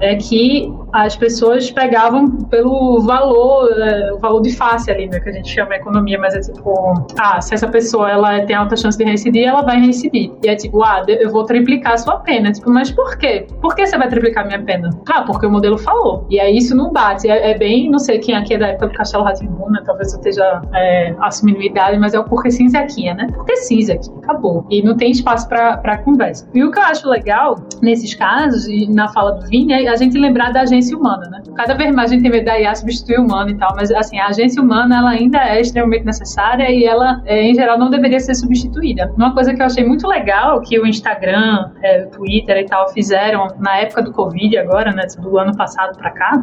[0.00, 5.28] É que as pessoas pegavam pelo valor, é, o valor de face ali, né, que
[5.28, 8.96] a gente chama economia, mas é tipo, ah, se essa pessoa ela tem alta chance
[8.96, 10.32] de reincidir, ela vai reincidir.
[10.42, 12.52] E é tipo, ah, eu vou triplicar a sua pena.
[12.52, 13.46] Tipo, mas por quê?
[13.60, 14.90] Por que você vai triplicar minha pena?
[15.08, 16.26] Ah, porque o modelo falou.
[16.30, 17.28] E aí isso não bate.
[17.28, 19.82] É, é bem, não sei quem aqui é da época do Castelo Ratimbu, né?
[19.84, 23.26] Talvez eu esteja é, assumindo idade, mas é o porque cinza aqui, né?
[23.34, 24.66] Porque cinza aqui, acabou.
[24.70, 26.48] E não tem espaço para conversa.
[26.54, 29.96] E o que eu acho legal nesses casos, e na fala do Vini, é a
[29.96, 31.42] gente lembrar da agência humana, né?
[31.56, 33.90] Cada vez mais a gente tem medo da IA substituir o humano e tal, mas
[33.90, 37.90] assim, a agência humana ela ainda é extremamente necessária e ela, é, em geral, não
[37.90, 39.12] deveria ser substituída.
[39.16, 42.88] Uma coisa que eu achei muito legal que o Instagram, é, o Twitter e tal
[42.92, 46.42] fizeram na época do Covid agora, né, do ano passado para cá,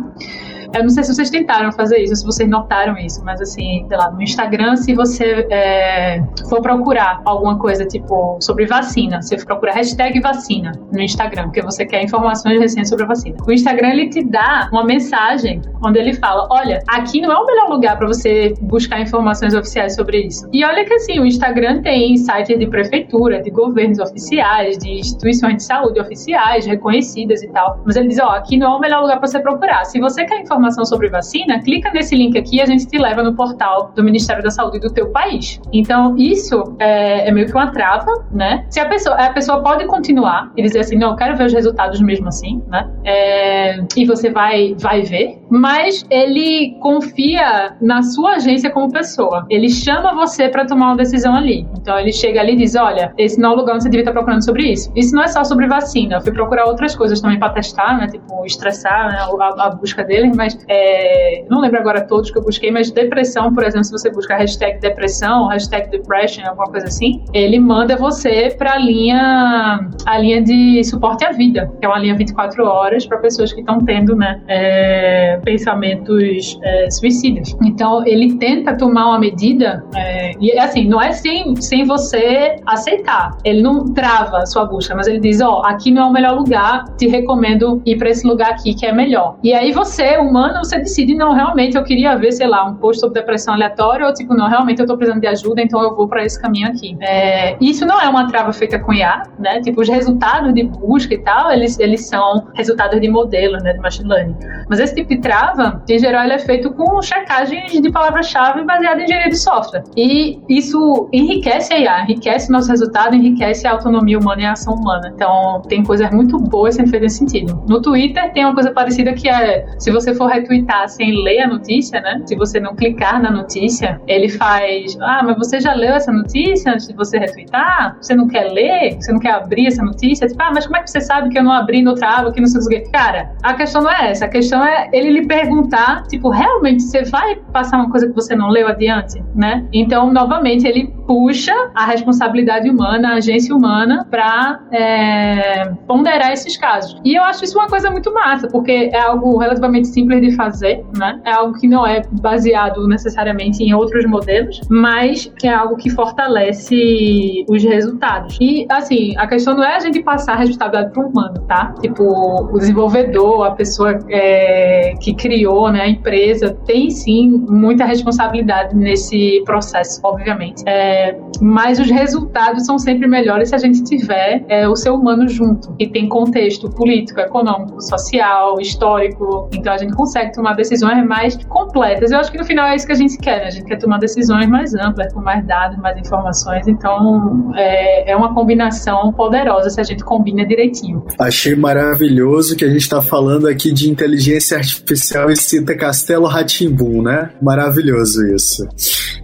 [0.73, 3.97] eu não sei se vocês tentaram fazer isso, se vocês notaram isso, mas assim, sei
[3.97, 9.45] lá, no Instagram, se você é, for procurar alguma coisa tipo sobre vacina, você for
[9.45, 13.37] procurar hashtag vacina no Instagram, porque você quer informações recentes sobre a vacina.
[13.45, 17.45] O Instagram ele te dá uma mensagem onde ele fala: olha, aqui não é o
[17.45, 20.47] melhor lugar para você buscar informações oficiais sobre isso.
[20.51, 25.57] E olha que assim, o Instagram tem sites de prefeitura, de governos oficiais, de instituições
[25.57, 27.79] de saúde oficiais, reconhecidas e tal.
[27.85, 29.85] Mas ele diz: ó, aqui não é o melhor lugar para você procurar.
[29.85, 32.97] Se você quer informações informação sobre vacina, clica nesse link aqui e a gente te
[32.97, 35.59] leva no portal do Ministério da Saúde do teu país.
[35.73, 38.65] Então, isso é, é meio que uma trava, né?
[38.69, 41.53] Se a pessoa, a pessoa pode continuar e dizer assim, não, eu quero ver os
[41.53, 42.89] resultados mesmo assim, né?
[43.03, 49.45] É, e você vai, vai ver, mas ele confia na sua agência como pessoa.
[49.49, 51.67] Ele chama você para tomar uma decisão ali.
[51.77, 54.03] Então, ele chega ali e diz, olha, esse não é o lugar onde você devia
[54.03, 54.91] estar procurando sobre isso.
[54.95, 56.15] Isso não é só sobre vacina.
[56.15, 58.07] Eu fui procurar outras coisas também para testar, né?
[58.07, 59.17] Tipo, estressar né?
[59.19, 63.53] a, a, busca deles, mas é, não lembro agora todos que eu busquei, mas depressão,
[63.53, 68.53] por exemplo, se você busca hashtag depressão, hashtag depression, alguma coisa assim, ele manda você
[68.57, 73.05] para a linha, a linha de suporte à vida, que é uma linha 24 horas
[73.05, 77.55] para pessoas que estão tendo, né, é, pensamentos é, suicidas.
[77.63, 83.37] Então, ele tenta tomar uma medida, é, e assim, não é sem, sem você aceitar.
[83.43, 86.11] Ele não trava a sua busca, mas ele diz: Ó, oh, aqui não é o
[86.11, 89.37] melhor lugar, te recomendo ir para esse lugar aqui que é melhor.
[89.43, 92.99] E aí você, humano, você decide: não, realmente eu queria ver, sei lá, um post
[92.99, 96.07] sobre depressão aleatório, ou tipo, não, realmente eu tô precisando de ajuda, então eu vou
[96.07, 96.97] para esse caminho aqui.
[97.01, 99.61] É, isso não é uma trava feita com IA, né?
[99.61, 103.79] Tipo, os resultados de busca e tal, eles, eles são resultados de modelo, né, de
[103.79, 104.35] machine learning.
[104.69, 109.01] Mas esse tipo de trava, em geral, ele é feito com checagens de palavra-chave baseada
[109.01, 109.83] em engenharia de software.
[109.95, 114.51] E isso enriquece a IA, enriquece o nosso resultado, enriquece a autonomia humana e a
[114.53, 115.11] ação humana.
[115.13, 117.63] Então, tem coisas muito boas sendo feitas nesse sentido.
[117.67, 121.47] No Twitter tem uma coisa parecida que é, se você for retweetar sem ler a
[121.47, 122.21] notícia, né?
[122.25, 126.73] Se você não clicar na notícia, ele faz, ah, mas você já leu essa notícia
[126.73, 127.97] antes de você retweetar?
[128.01, 128.95] Você não quer ler?
[128.99, 130.27] Você não quer abrir essa notícia?
[130.27, 132.41] Tipo, ah, mas como é que você sabe que eu não abri no aba, que
[132.41, 132.91] não sei o que?
[132.91, 134.25] Cara, a questão não é essa.
[134.25, 138.35] A questão é ele lhe perguntar, tipo, realmente você vai passar uma coisa que você
[138.35, 139.65] não leu adiante, né?
[139.71, 146.99] Então, novamente, ele puxa a responsabilidade humana, a agência humana, para é, ponderar esses casos.
[147.03, 150.83] E eu acho isso uma coisa muito massa, porque é algo relativamente simples de fazer,
[150.97, 151.19] né?
[151.25, 155.89] É algo que não é baseado necessariamente em outros modelos, mas que é algo que
[155.89, 158.37] fortalece os resultados.
[158.39, 161.73] E, assim, a questão não é a gente passar a responsabilidade para o humano, tá?
[161.81, 168.75] Tipo, o desenvolvedor, a pessoa é, que criou né, a empresa, tem sim muita responsabilidade
[168.75, 170.63] nesse processo, obviamente.
[170.65, 170.92] É,
[171.41, 175.75] mas os resultados são sempre melhores se a gente tiver é, o ser humano junto,
[175.79, 179.49] e tem contexto político, econômico, social, histórico.
[179.53, 182.11] Então a gente consegue tomar decisões mais completas.
[182.11, 183.47] Eu acho que no final é isso que a gente quer, né?
[183.47, 186.67] A gente quer tomar decisões mais amplas, com mais dados, mais informações.
[186.67, 191.05] Então é, é uma combinação poderosa se a gente combina direitinho.
[191.19, 197.01] Achei maravilhoso que a gente está falando aqui de inteligência artificial e cita Castelo Ratimbum,
[197.01, 197.29] né?
[197.41, 198.67] Maravilhoso isso.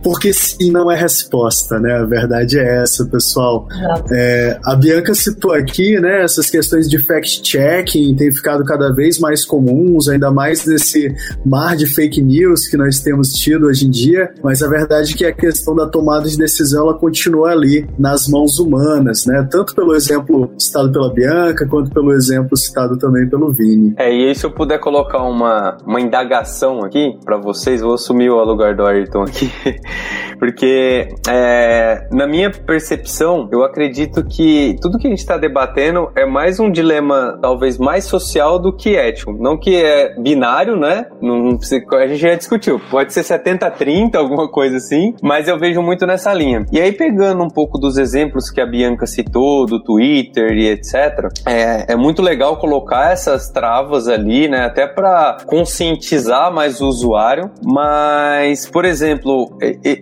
[0.04, 1.94] Porque sim não é resposta, né?
[1.94, 3.68] A verdade é essa, pessoal.
[4.12, 6.24] É, a Bianca citou aqui, né?
[6.24, 11.14] Essas questões de fact-checking têm ficado cada vez mais comuns, ainda mais nesse
[11.46, 14.32] mar de fake news que nós temos tido hoje em dia.
[14.44, 18.28] Mas a verdade é que a questão da tomada de decisão ela continua ali nas
[18.28, 19.48] mãos humanas, né?
[19.50, 23.94] Tanto pelo exemplo citado pela Bianca, quanto pelo exemplo citado também pelo Vini.
[23.98, 28.30] É, e aí se eu puder colocar uma, uma indagação aqui para vocês, vou assumir
[28.30, 29.52] o lugar do Ayrton aqui.
[30.40, 31.49] Porque, é,
[32.12, 36.72] na minha percepção, eu acredito que tudo que a gente está debatendo é mais um
[36.72, 39.34] dilema, talvez mais social do que ético.
[39.34, 41.06] Não que é binário, né?
[41.22, 42.80] Não, a gente já discutiu.
[42.90, 46.66] Pode ser 70-30, alguma coisa assim, mas eu vejo muito nessa linha.
[46.72, 51.30] E aí, pegando um pouco dos exemplos que a Bianca citou, do Twitter e etc.,
[51.46, 54.66] é, é muito legal colocar essas travas ali, né?
[54.66, 57.52] Até para conscientizar mais o usuário.
[57.64, 59.58] Mas, por exemplo,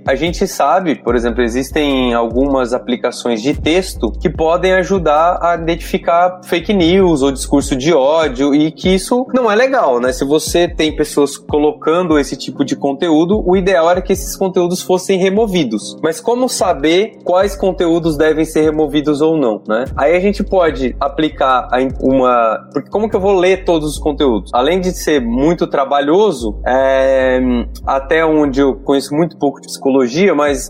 [0.05, 6.41] a gente sabe, por exemplo, existem algumas aplicações de texto que podem ajudar a identificar
[6.43, 10.11] fake news ou discurso de ódio e que isso não é legal, né?
[10.11, 14.81] Se você tem pessoas colocando esse tipo de conteúdo, o ideal era que esses conteúdos
[14.81, 15.97] fossem removidos.
[16.01, 19.85] Mas como saber quais conteúdos devem ser removidos ou não, né?
[19.95, 21.67] Aí a gente pode aplicar
[21.99, 22.67] uma.
[22.71, 24.51] Porque como que eu vou ler todos os conteúdos?
[24.53, 27.39] Além de ser muito trabalhoso, é...
[27.85, 30.69] até onde eu conheço muito pouco de psicologia mas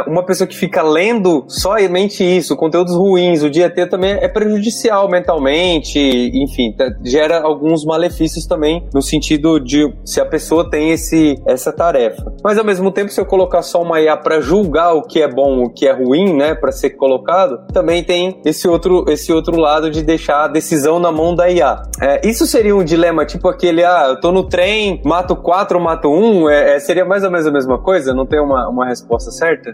[0.00, 4.28] uh, uma pessoa que fica lendo somente isso, conteúdos ruins, o dia inteiro também é
[4.28, 10.90] prejudicial mentalmente, enfim, tá, gera alguns malefícios também no sentido de se a pessoa tem
[10.90, 12.32] esse, essa tarefa.
[12.42, 15.28] Mas ao mesmo tempo, se eu colocar só uma IA para julgar o que é
[15.28, 19.56] bom, o que é ruim, né, para ser colocado, também tem esse outro, esse outro
[19.58, 21.82] lado de deixar a decisão na mão da IA.
[22.00, 26.08] É, isso seria um dilema tipo aquele, ah, eu tô no trem, mato quatro, mato
[26.08, 28.14] um, é, é, seria mais ou menos a mesma coisa?
[28.14, 29.72] Não tem uma, uma resposta certa?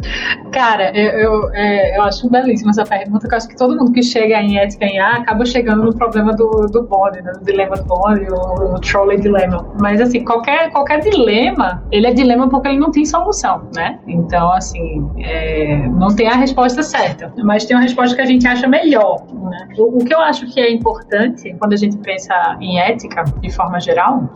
[0.53, 3.93] Cara, eu, eu, é, eu acho belíssima essa pergunta, que eu acho que todo mundo
[3.93, 7.33] que chega em ética em A acaba chegando no problema do, do bonde, né?
[7.43, 9.67] dilema do bonde, o, o trolley dilema.
[9.81, 13.99] Mas, assim, qualquer, qualquer dilema, ele é dilema porque ele não tem solução, né?
[14.07, 18.47] Então, assim, é, não tem a resposta certa, mas tem uma resposta que a gente
[18.47, 19.69] acha melhor, né?
[19.79, 23.51] O, o que eu acho que é importante quando a gente pensa em ética, de
[23.51, 24.29] forma geral,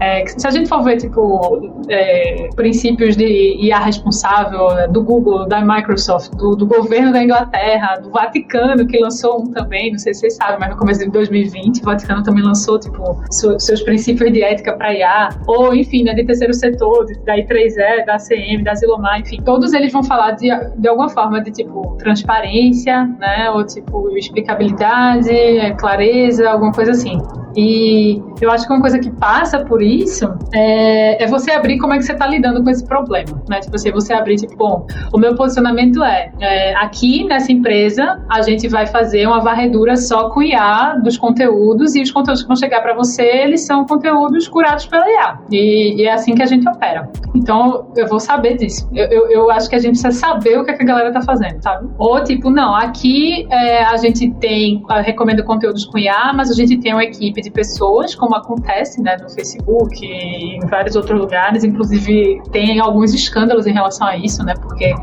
[0.00, 5.60] é, se a gente for ver, tipo, é, princípios de IA responsável do Google, da
[5.60, 10.20] Microsoft, do, do, governo da Inglaterra, do Vaticano, que lançou um também, não sei se
[10.20, 14.42] vocês sabem, mas no começo de 2020, o Vaticano também lançou, tipo, seus princípios de
[14.42, 19.20] ética para IA, ou, enfim, né, de terceiro setor, da I3E, da ACM, da Zilomar,
[19.20, 24.16] enfim, todos eles vão falar de, de alguma forma de, tipo, transparência, né, ou, tipo,
[24.16, 25.30] explicabilidade,
[25.78, 27.18] clareza, alguma coisa assim.
[27.56, 31.92] E eu acho que uma coisa que passa por isso é, é você abrir como
[31.92, 33.58] é que você está lidando com esse problema, né?
[33.58, 34.77] Tipo assim, você abrir, tipo, bom,
[35.12, 40.30] o meu posicionamento é, é, aqui nessa empresa a gente vai fazer uma varredura só
[40.30, 44.48] com IA dos conteúdos e os conteúdos que vão chegar para você, eles são conteúdos
[44.48, 45.38] curados pela IA.
[45.50, 47.10] E, e, é assim que a gente opera.
[47.34, 48.88] Então, eu vou saber disso.
[48.94, 51.12] Eu, eu, eu acho que a gente precisa saber o que, é que a galera
[51.12, 51.88] tá fazendo, sabe?
[51.98, 56.78] Ou, tipo, não, aqui é, a gente tem, recomenda conteúdos com IA, mas a gente
[56.78, 61.64] tem uma equipe de pessoas, como acontece, né, no Facebook e em vários outros lugares,
[61.64, 64.94] inclusive tem alguns escândalos em relação a isso, né, porque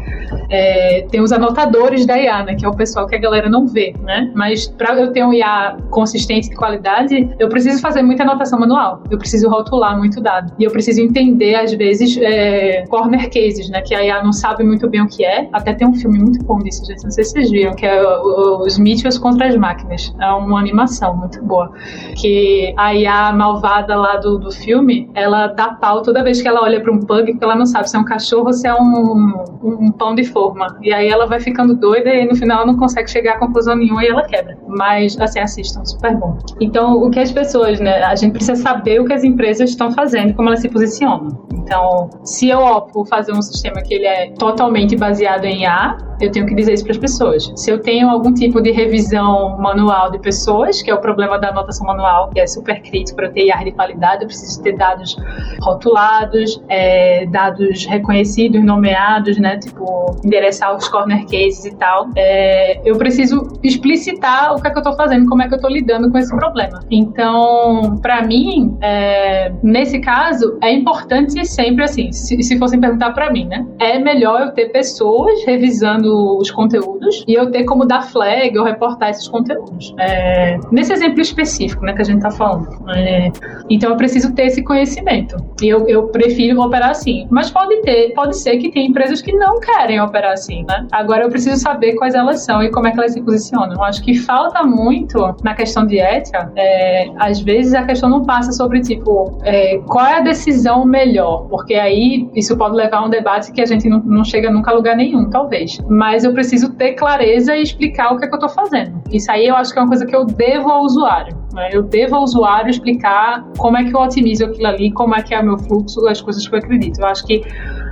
[0.49, 3.67] é, tem os anotadores da IA, né, que é o pessoal que a galera não
[3.67, 8.23] vê, né, mas para eu ter um IA consistente de qualidade, eu preciso fazer muita
[8.23, 13.29] anotação manual, eu preciso rotular muito dado, e eu preciso entender, às vezes, é, corner
[13.29, 15.93] cases, né, que a IA não sabe muito bem o que é, até tem um
[15.93, 19.47] filme muito bom disso, gente, não sei se vocês viram, que é os Mitchells contra
[19.47, 21.71] as máquinas, é uma animação muito boa,
[22.15, 26.61] que a IA malvada lá do, do filme, ela dá pau toda vez que ela
[26.61, 28.73] olha para um pug, porque ela não sabe se é um cachorro ou se é
[28.73, 30.77] um, um, pão de forma.
[30.81, 34.03] E aí ela vai ficando doida e no final não consegue chegar a conclusão nenhuma
[34.03, 34.57] e ela quebra.
[34.67, 36.37] Mas, assim, assistam, super bom.
[36.59, 39.91] Então, o que as pessoas, né, a gente precisa saber o que as empresas estão
[39.91, 41.45] fazendo, como elas se posicionam.
[41.53, 45.97] Então, se eu opto por fazer um sistema que ele é totalmente baseado em IA,
[46.19, 47.51] eu tenho que dizer isso para as pessoas.
[47.55, 51.49] Se eu tenho algum tipo de revisão manual de pessoas, que é o problema da
[51.49, 55.17] anotação manual, que é super crítico para ter IA de qualidade, eu preciso ter dados
[55.61, 59.57] rotulados, é, dados reconhecidos, nomeados, né?
[59.57, 62.07] Tipo, endereçar os corner cases e tal.
[62.15, 65.57] É, eu preciso explicitar o que é que eu estou fazendo, como é que eu
[65.57, 66.79] estou lidando com esse problema.
[66.89, 73.31] Então, para mim, é, nesse caso, é importante sempre assim, se, se fossem perguntar para
[73.31, 73.65] mim, né?
[73.79, 78.65] É melhor eu ter pessoas revisando os conteúdos e eu ter como dar flag ou
[78.65, 79.93] reportar esses conteúdos.
[79.99, 82.67] É, nesse exemplo específico, né, que a gente tá falando.
[82.91, 83.31] É,
[83.69, 85.35] então eu preciso ter esse conhecimento.
[85.61, 87.27] E eu, eu prefiro operar assim.
[87.29, 90.87] Mas pode ter, pode ser que tenha empresas que não querem operar assim, né?
[90.91, 93.73] Agora eu preciso saber quais elas são e como é que elas se posicionam.
[93.73, 96.51] Eu acho que falta muito na questão de ética.
[96.55, 101.47] É, às vezes a questão não passa sobre, tipo, é, qual é a decisão melhor?
[101.49, 104.71] Porque aí isso pode levar a um debate que a gente não, não chega nunca
[104.71, 108.33] a lugar nenhum, talvez mas eu preciso ter clareza e explicar o que, é que
[108.33, 109.01] eu estou fazendo.
[109.11, 111.35] Isso aí eu acho que é uma coisa que eu devo ao usuário.
[111.53, 111.69] Né?
[111.71, 115.33] Eu devo ao usuário explicar como é que eu otimizo aquilo ali, como é que
[115.33, 116.99] é o meu fluxo, as coisas que eu acredito.
[116.99, 117.41] Eu acho que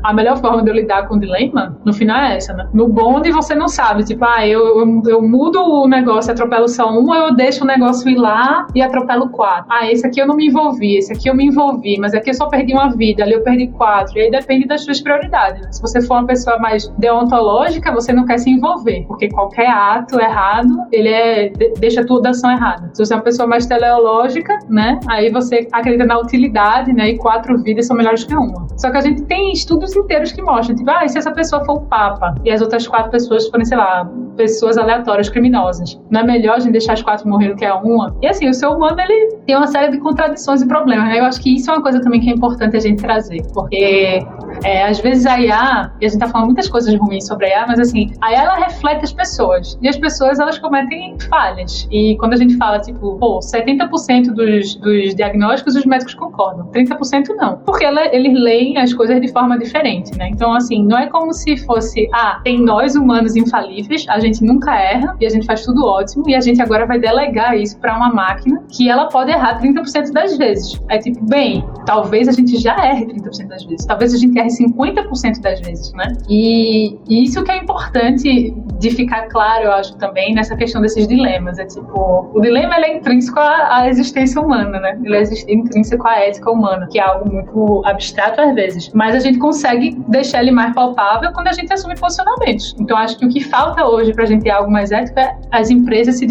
[0.04, 2.68] a melhor forma de eu lidar com o dilema, no final, é essa, né?
[2.74, 6.92] No bonde você não sabe, tipo, ah, eu, eu, eu mudo o negócio atropelo só
[6.92, 9.66] um, ou eu deixo o negócio ir lá e atropelo quatro.
[9.70, 12.34] Ah, esse aqui eu não me envolvi, esse aqui eu me envolvi, mas aqui eu
[12.34, 14.18] só perdi uma vida, ali eu perdi quatro.
[14.18, 15.62] E aí depende das suas prioridades.
[15.62, 15.72] Né?
[15.72, 20.20] Se você for uma pessoa mais deontológica, você não quer se envolver, porque qualquer ato
[20.20, 22.90] errado, ele é, deixa toda ação errada.
[22.94, 27.18] Se você é uma pessoa mais teleológica, né, aí você acredita na utilidade, né, e
[27.18, 28.68] quatro vidas são melhores que uma.
[28.78, 31.64] Só que a gente tem estudos inteiros que mostram, tipo, ah, e se essa pessoa
[31.66, 36.22] for o Papa e as outras quatro pessoas forem, sei lá, pessoas aleatórias, criminosas, não
[36.22, 38.16] é melhor a gente deixar as quatro morrer do que a uma?
[38.22, 41.20] E assim, o ser humano, ele tem uma série de contradições e problemas, né?
[41.20, 44.26] Eu acho que isso é uma coisa também que é importante a gente trazer, porque
[44.64, 47.50] é, às vezes a IA, e a gente tá falando muitas coisas ruins sobre a
[47.50, 51.88] IA, mas assim, a IA, ela reflete as pessoas, e as pessoas, elas cometem falhas.
[51.92, 57.30] E quando a gente fala, tipo, pô, 70% dos, dos diagnósticos os médicos concordam, 30%
[57.36, 59.84] não, porque ela, eles leem as coisas de forma diferente
[60.18, 60.30] né?
[60.30, 64.76] Então, assim, não é como se fosse, ah, tem nós humanos infalíveis, a gente nunca
[64.76, 67.96] erra e a gente faz tudo ótimo e a gente agora vai delegar isso para
[67.96, 70.80] uma máquina que ela pode errar 30% das vezes.
[70.90, 74.50] É tipo, bem, talvez a gente já erre 30% das vezes, talvez a gente erre
[74.58, 76.14] 50% das vezes, né?
[76.30, 81.60] E, isso que é importante de ficar claro, eu acho, também, nessa questão desses dilemas.
[81.60, 85.00] É tipo, o dilema é intrínseco à, à existência humana, né?
[85.04, 85.24] Ele é
[85.54, 88.92] intrínseco à ética humana, que é algo muito abstrato às vezes.
[88.94, 92.76] Mas a gente consegue deixar ele mais palpável quando a gente assume posicionamentos.
[92.80, 95.38] Então, acho que o que falta hoje para a gente ter algo mais ético é
[95.52, 96.28] as empresas se,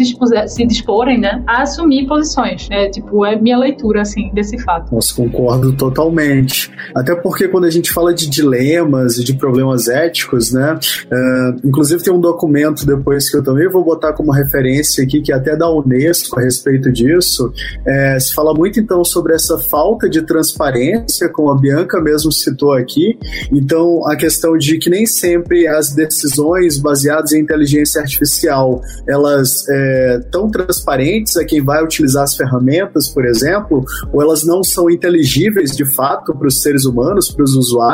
[0.47, 2.67] se disporem, né, a assumir posições.
[2.69, 4.93] É, tipo, é minha leitura, assim, desse fato.
[4.93, 6.71] Nossa, concordo totalmente.
[6.95, 12.03] Até porque quando a gente fala de dilemas e de problemas éticos, né, uh, inclusive
[12.03, 15.55] tem um documento depois que eu também vou botar como referência aqui, que é até
[15.55, 17.51] da Unesco a respeito disso,
[17.85, 22.73] é, se fala muito então sobre essa falta de transparência, como a Bianca mesmo citou
[22.73, 23.17] aqui,
[23.51, 30.19] então a questão de que nem sempre as decisões baseadas em inteligência artificial, elas é,
[30.31, 35.71] tão transparentes a quem vai utilizar as ferramentas, por exemplo, ou elas não são inteligíveis
[35.71, 37.92] de fato para os seres humanos, para os usuários.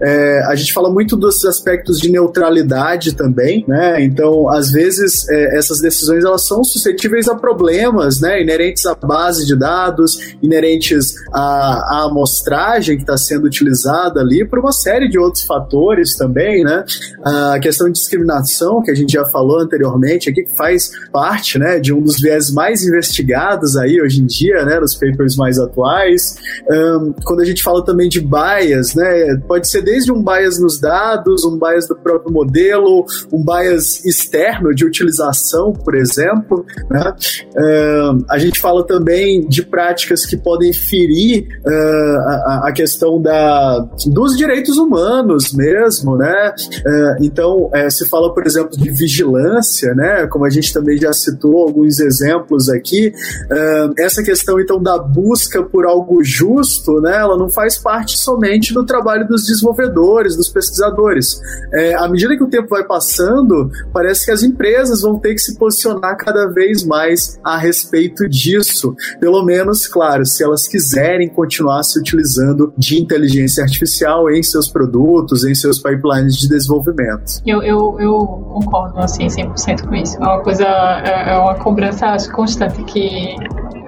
[0.00, 4.02] É, a gente fala muito dos aspectos de neutralidade também, né?
[4.02, 8.42] Então, às vezes, é, essas decisões elas são suscetíveis a problemas, né?
[8.42, 14.58] Inerentes à base de dados, inerentes à, à amostragem que está sendo utilizada ali, por
[14.58, 16.84] uma série de outros fatores também, né?
[17.22, 21.78] A questão de discriminação, que a gente já falou anteriormente aqui, que faz parte, né,
[21.78, 26.36] de um dos viés mais investigados aí hoje em dia, né, nos papers mais atuais.
[26.70, 29.13] Um, quando a gente fala também de bias, né,
[29.46, 34.74] pode ser desde um bias nos dados, um bias do próprio modelo, um bias externo
[34.74, 37.14] de utilização, por exemplo, né?
[37.56, 43.86] Um, a gente fala também de práticas que podem ferir uh, a, a, questão da,
[44.06, 46.54] dos direitos humanos mesmo, né?
[46.86, 50.26] Uh, então, uh, se fala, por exemplo, de vigilância, né?
[50.26, 55.62] Como a gente também já citou alguns exemplos aqui, uh, essa questão então da busca
[55.62, 57.16] por algo justo, né?
[57.16, 61.38] Ela não faz parte somente do trabalho dos desenvolvedores, dos pesquisadores.
[61.72, 65.40] É, à medida que o tempo vai passando, parece que as empresas vão ter que
[65.40, 68.94] se posicionar cada vez mais a respeito disso.
[69.20, 75.44] Pelo menos, claro, se elas quiserem continuar se utilizando de inteligência artificial em seus produtos,
[75.44, 77.42] em seus pipelines de desenvolvimento.
[77.46, 78.16] Eu, eu, eu
[78.52, 80.16] concordo assim 100% com isso.
[80.16, 83.36] É uma coisa, é, é uma cobrança acho, constante que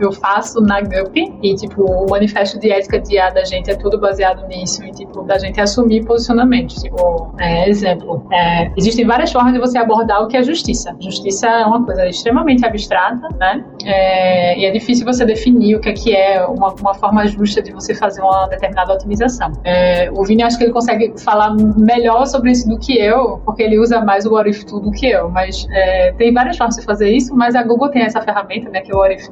[0.01, 3.75] eu faço na GUP e, tipo, o manifesto de ética de A da gente é
[3.75, 6.83] tudo baseado nisso e, tipo, da gente assumir posicionamentos.
[6.83, 10.95] Tipo, é, exemplo, é, existem várias formas de você abordar o que é justiça.
[11.01, 13.65] Justiça é uma coisa extremamente abstrata, né?
[13.85, 17.63] É, e é difícil você definir o que é que é uma, uma forma justa
[17.63, 19.53] de você fazer uma determinada otimização.
[19.65, 23.63] É, o Vini, acho que ele consegue falar melhor sobre isso do que eu, porque
[23.63, 26.85] ele usa mais o What If do que eu, mas é, tem várias formas de
[26.85, 29.29] fazer isso, mas a Google tem essa ferramenta, né, que é o What If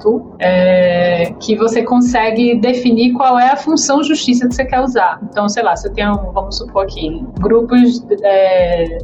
[0.54, 5.18] é, que você consegue definir qual é a função justiça que você quer usar.
[5.30, 8.98] Então, sei lá, se eu tenho, vamos supor aqui, grupos é,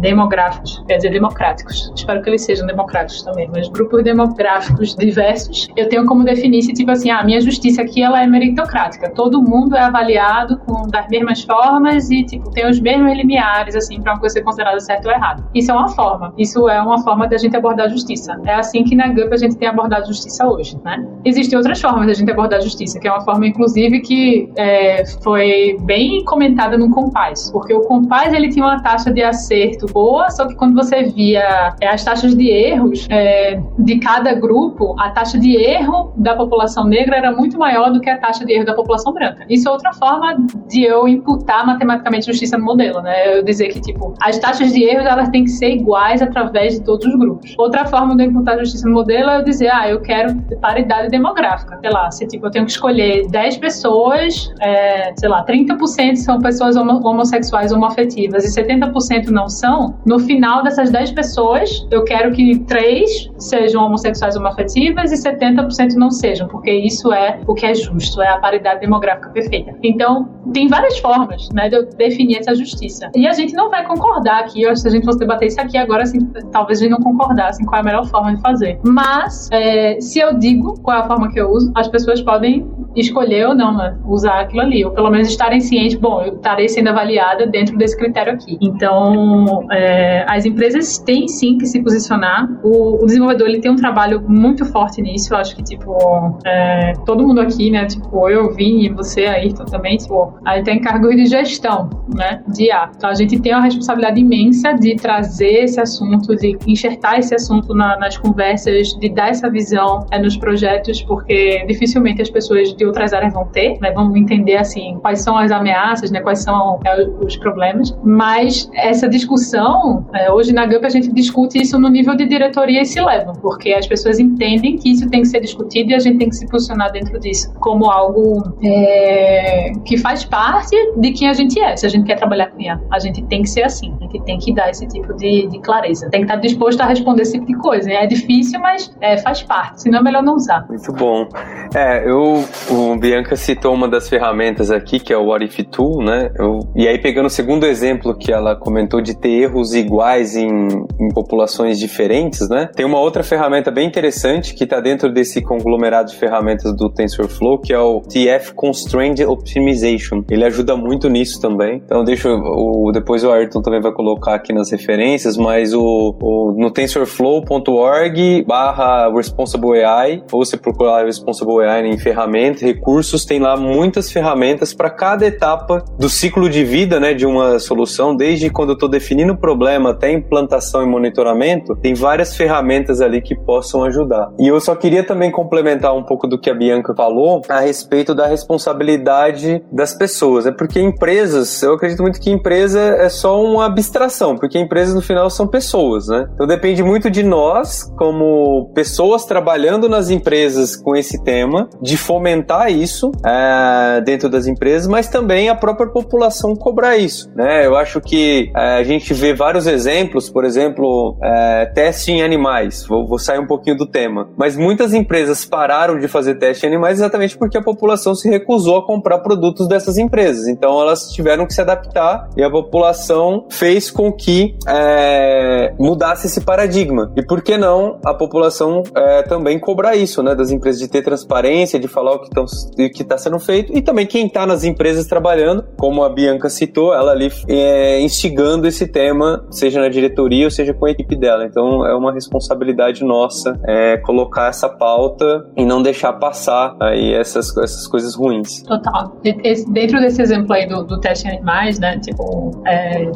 [0.00, 5.88] demográficos, quer dizer, democráticos, espero que eles sejam democráticos também, mas grupos demográficos diversos, eu
[5.88, 9.42] tenho como definir se, tipo assim, ah, a minha justiça aqui ela é meritocrática, todo
[9.42, 14.14] mundo é avaliado com das mesmas formas e, tipo, tem os mesmos limiares, assim, para
[14.14, 15.44] uma coisa ser considerada certo ou errado.
[15.54, 18.40] Isso é uma forma, isso é uma forma da gente abordar a justiça.
[18.46, 21.06] É assim que na GUP a gente tem abordado a justiça hoje Né?
[21.24, 24.50] Existem outras formas de a gente abordar a justiça, que é uma forma, inclusive, que
[24.56, 29.86] é, foi bem comentada no Compaz, porque o Compaz ele tinha uma taxa de acerto
[29.92, 34.94] boa, só que quando você via é, as taxas de erros é, de cada grupo,
[34.98, 38.52] a taxa de erro da população negra era muito maior do que a taxa de
[38.52, 39.44] erro da população branca.
[39.48, 40.36] Isso é outra forma
[40.68, 43.38] de eu imputar matematicamente justiça no modelo, né?
[43.38, 46.84] Eu dizer que, tipo, as taxas de erros elas têm que ser iguais através de
[46.84, 47.54] todos os grupos.
[47.58, 51.08] Outra forma de eu imputar justiça no modelo é eu dizer, ah, eu quero paridade
[51.08, 51.78] demográfica.
[51.80, 56.40] Sei lá, se tipo, eu tenho que escolher 10 pessoas, é, sei lá, 30% são
[56.40, 62.32] pessoas homo homossexuais homoafetivas e 70% não são, no final dessas 10 pessoas, eu quero
[62.32, 67.74] que 3 sejam homossexuais homoafetivas e 70% não sejam, porque isso é o que é
[67.74, 69.74] justo, é a paridade demográfica perfeita.
[69.82, 73.10] Então, tem várias formas, né, de eu definir essa justiça.
[73.14, 76.02] E a gente não vai concordar aqui, se a gente fosse debater isso aqui agora,
[76.02, 76.20] assim,
[76.52, 78.78] talvez a gente não concordasse em qual é a melhor forma de fazer.
[78.84, 82.66] Mas, é, se eu digo qual é a forma que eu uso, as pessoas podem
[82.96, 86.68] escolher ou não né, usar aquilo ali, ou pelo menos estarem cientes, bom, eu estarei
[86.68, 88.58] sendo avaliada dentro desse critério aqui.
[88.60, 92.48] Então, é, as empresas têm sim que se posicionar.
[92.62, 95.34] O, o, desenvolvedor ele tem um trabalho muito forte nisso.
[95.34, 99.96] Eu acho que tipo é, todo mundo aqui, né, tipo eu, Vini, você, Ayrton também,
[99.96, 102.90] tipo, aí tem cargos de gestão, né, de IA.
[102.96, 107.74] Então a gente tem uma responsabilidade imensa de trazer esse assunto, de enxertar esse assunto
[107.74, 112.86] na, nas conversas, de dar essa visão é, nos projetos, porque dificilmente as pessoas de
[112.86, 113.92] outras áreas vão ter, né?
[113.92, 116.20] Vamos entender assim quais são as ameaças, né?
[116.20, 117.96] Quais são é, os problemas.
[118.02, 122.80] Mas essa discussão, é, hoje na GUP a gente discute isso no nível de diretoria
[122.80, 125.98] e se leva, porque as pessoas entendem que isso tem que ser discutido e a
[125.98, 131.28] gente tem que se posicionar dentro disso como algo é, que faz parte de quem
[131.28, 131.76] a gente é.
[131.76, 134.22] Se a gente quer trabalhar com IA, a gente tem que ser assim, a gente
[134.24, 137.32] tem que dar esse tipo de, de clareza, tem que estar disposto a responder esse
[137.32, 137.90] tipo de coisa.
[137.90, 140.66] É difícil, mas é, faz parte, senão é melhor não usar.
[140.66, 141.28] Muito bom.
[141.74, 146.02] É, eu, o Bianca citou uma das ferramentas aqui, que é o What If Tool,
[146.04, 146.30] né?
[146.38, 150.48] Eu, e aí, pegando o segundo exemplo que ela comentou de ter erros iguais em,
[150.48, 152.70] em populações diferentes, né?
[152.74, 157.58] Tem uma outra ferramenta bem interessante que está dentro desse conglomerado de ferramentas do TensorFlow,
[157.58, 160.22] que é o TF Constrained Optimization.
[160.30, 161.82] Ele ajuda muito nisso também.
[161.84, 166.54] Então, deixa o, depois o Ayrton também vai colocar aqui nas referências, mas o, o
[166.56, 173.56] no tensorflow.org barra responsible AI, ou você procurar responsible AI em ferramentas, recursos, tem lá
[173.56, 178.70] muitas ferramentas para cada etapa do ciclo de vida, né, de uma solução, desde quando
[178.70, 183.84] eu estou definindo o problema até implantação e monitoramento, tem várias ferramentas ali que possam
[183.84, 184.30] ajudar.
[184.38, 188.14] E eu só queria também complementar um pouco do que a Bianca falou a respeito
[188.14, 190.46] da responsabilidade das pessoas.
[190.46, 195.00] É porque empresas, eu acredito muito que empresa é só uma abstração, porque empresas no
[195.00, 196.28] final são pessoas, né?
[196.34, 202.49] Então depende muito de nós, como pessoas trabalhando nas empresas com esse tema, de fomentar
[202.68, 207.66] isso é, dentro das empresas, mas também a própria população cobrar isso, né?
[207.66, 212.84] Eu acho que é, a gente vê vários exemplos, por exemplo, é, teste em animais.
[212.86, 214.28] Vou, vou, sair um pouquinho do tema.
[214.36, 218.78] Mas muitas empresas pararam de fazer teste em animais exatamente porque a população se recusou
[218.78, 220.48] a comprar produtos dessas empresas.
[220.48, 226.40] Então elas tiveram que se adaptar e a população fez com que é, mudasse esse
[226.40, 227.12] paradigma.
[227.16, 230.34] E por que não a população é, também cobrar isso, né?
[230.34, 232.30] Das empresas de ter transparência, de falar o que
[232.78, 237.12] está sendo feito e também quem está nas empresas trabalhando, como a Bianca citou, ela
[237.12, 241.44] ali é, instigando esse tema, seja na diretoria ou seja com a equipe dela.
[241.44, 247.56] Então é uma responsabilidade nossa é, colocar essa pauta e não deixar passar aí essas,
[247.56, 248.62] essas coisas ruins.
[248.62, 249.12] Total.
[249.22, 251.98] dentro desse exemplo aí do, do teste em animais, né?
[251.98, 253.10] Tipo, é,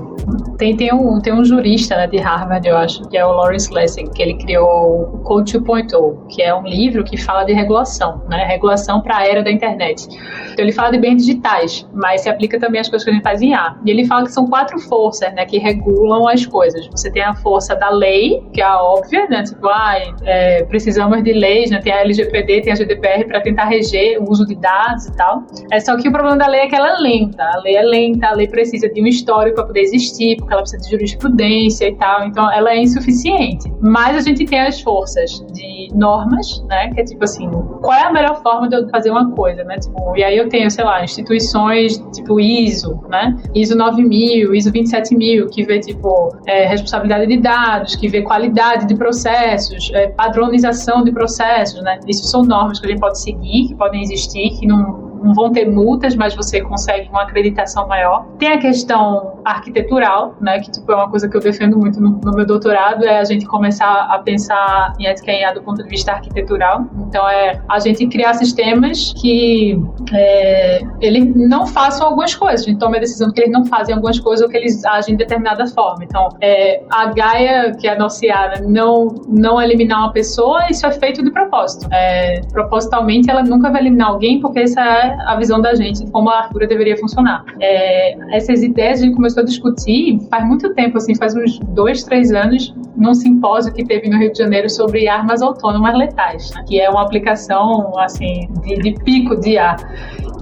[0.58, 3.72] tem, tem, um, tem um jurista né, de Harvard, eu acho, que é o Lawrence
[3.72, 8.22] Lessig, que ele criou o Code 2.0, que é um livro que fala de regulação,
[8.28, 8.44] né?
[8.44, 10.06] Regulação para a era da internet.
[10.52, 13.22] Então ele fala de bens digitais, mas se aplica também às coisas que a gente
[13.22, 13.76] faz em A.
[13.84, 16.86] E ele fala que são quatro forças, né, que regulam as coisas.
[16.88, 19.94] Você tem a força da lei, que é a óbvia, né, tipo, ah,
[20.24, 24.30] é, precisamos de leis, né, tem a LGPD, tem a GDPR para tentar reger o
[24.30, 25.42] uso de dados e tal.
[25.70, 27.42] É só que o problema da lei é que ela é lenta.
[27.42, 30.62] A lei é lenta, a lei precisa de um histórico para poder existir, porque ela
[30.62, 32.26] precisa de jurisprudência e tal.
[32.26, 33.72] Então, ela é insuficiente.
[33.80, 37.50] Mas a gente tem as forças de normas, né, que é tipo assim,
[37.80, 39.78] qual é a melhor forma de eu fazer uma coisa, né?
[39.78, 43.36] Tipo, e aí eu tenho, sei lá, instituições tipo ISO, né?
[43.54, 48.94] ISO 9000, ISO 27000, que vê, tipo, é, responsabilidade de dados, que vê qualidade de
[48.94, 51.98] processos, é, padronização de processos, né?
[52.06, 55.52] Isso são normas que a gente pode seguir, que podem existir, que não não vão
[55.52, 58.26] ter multas, mas você consegue uma acreditação maior.
[58.38, 62.20] Tem a questão arquitetural, né, que tipo, é uma coisa que eu defendo muito no,
[62.22, 66.12] no meu doutorado, é a gente começar a pensar em ética do ponto de vista
[66.12, 66.84] arquitetural.
[67.08, 69.80] Então, é a gente criar sistemas que
[70.12, 72.62] é, eles não façam algumas coisas.
[72.62, 75.16] A gente toma a decisão que eles não fazem algumas coisas ou que eles agem
[75.16, 76.04] de determinada forma.
[76.04, 81.22] Então, é, a Gaia, que é anunciada, não, não eliminar uma pessoa, isso é feito
[81.22, 81.88] de propósito.
[81.92, 86.10] É, propositalmente, ela nunca vai eliminar alguém, porque essa é a visão da gente de
[86.10, 87.44] como a Artura deveria funcionar.
[87.60, 92.02] É, essas ideias a gente começou a discutir faz muito tempo, assim, faz uns dois,
[92.04, 96.64] três anos, num simpósio que teve no Rio de Janeiro sobre armas autônomas letais, né?
[96.66, 99.76] que é uma aplicação assim de, de pico de ar.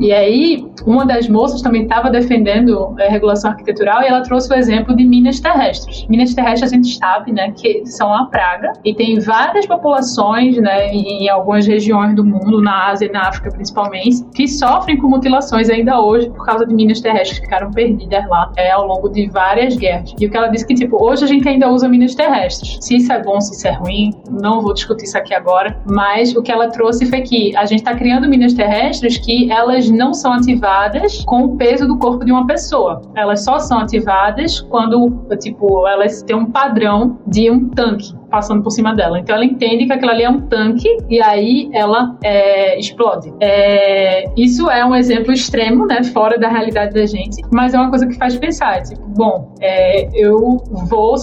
[0.01, 4.57] E aí, uma das moças também estava defendendo a regulação arquitetural e ela trouxe o
[4.57, 6.07] exemplo de minas terrestres.
[6.09, 10.89] Minas terrestres a gente sabe, né, que são uma praga e tem várias populações, né,
[10.89, 15.69] em algumas regiões do mundo, na Ásia e na África principalmente, que sofrem com mutilações
[15.69, 19.29] ainda hoje por causa de minas terrestres que ficaram perdidas lá é, ao longo de
[19.29, 20.15] várias guerras.
[20.21, 22.79] E o que ela disse que, tipo, hoje a gente ainda usa minas terrestres.
[22.81, 26.37] Se isso é bom, se isso é ruim, não vou discutir isso aqui agora, mas
[26.37, 30.15] o que ela trouxe foi que a gente está criando minas terrestres que elas não
[30.15, 33.03] são ativadas com o peso do corpo de uma pessoa.
[33.17, 38.71] Elas só são ativadas quando, tipo, elas têm um padrão de um tanque passando por
[38.71, 39.21] cima dela.
[39.21, 43.33] Então ela entende que aquilo ali é um tanque e aí ela é, explode.
[43.39, 47.91] É, isso é um exemplo extremo, né, fora da realidade da gente, mas é uma
[47.91, 50.57] coisa que faz pensar, tipo, bom, é, eu
[50.89, 51.15] vou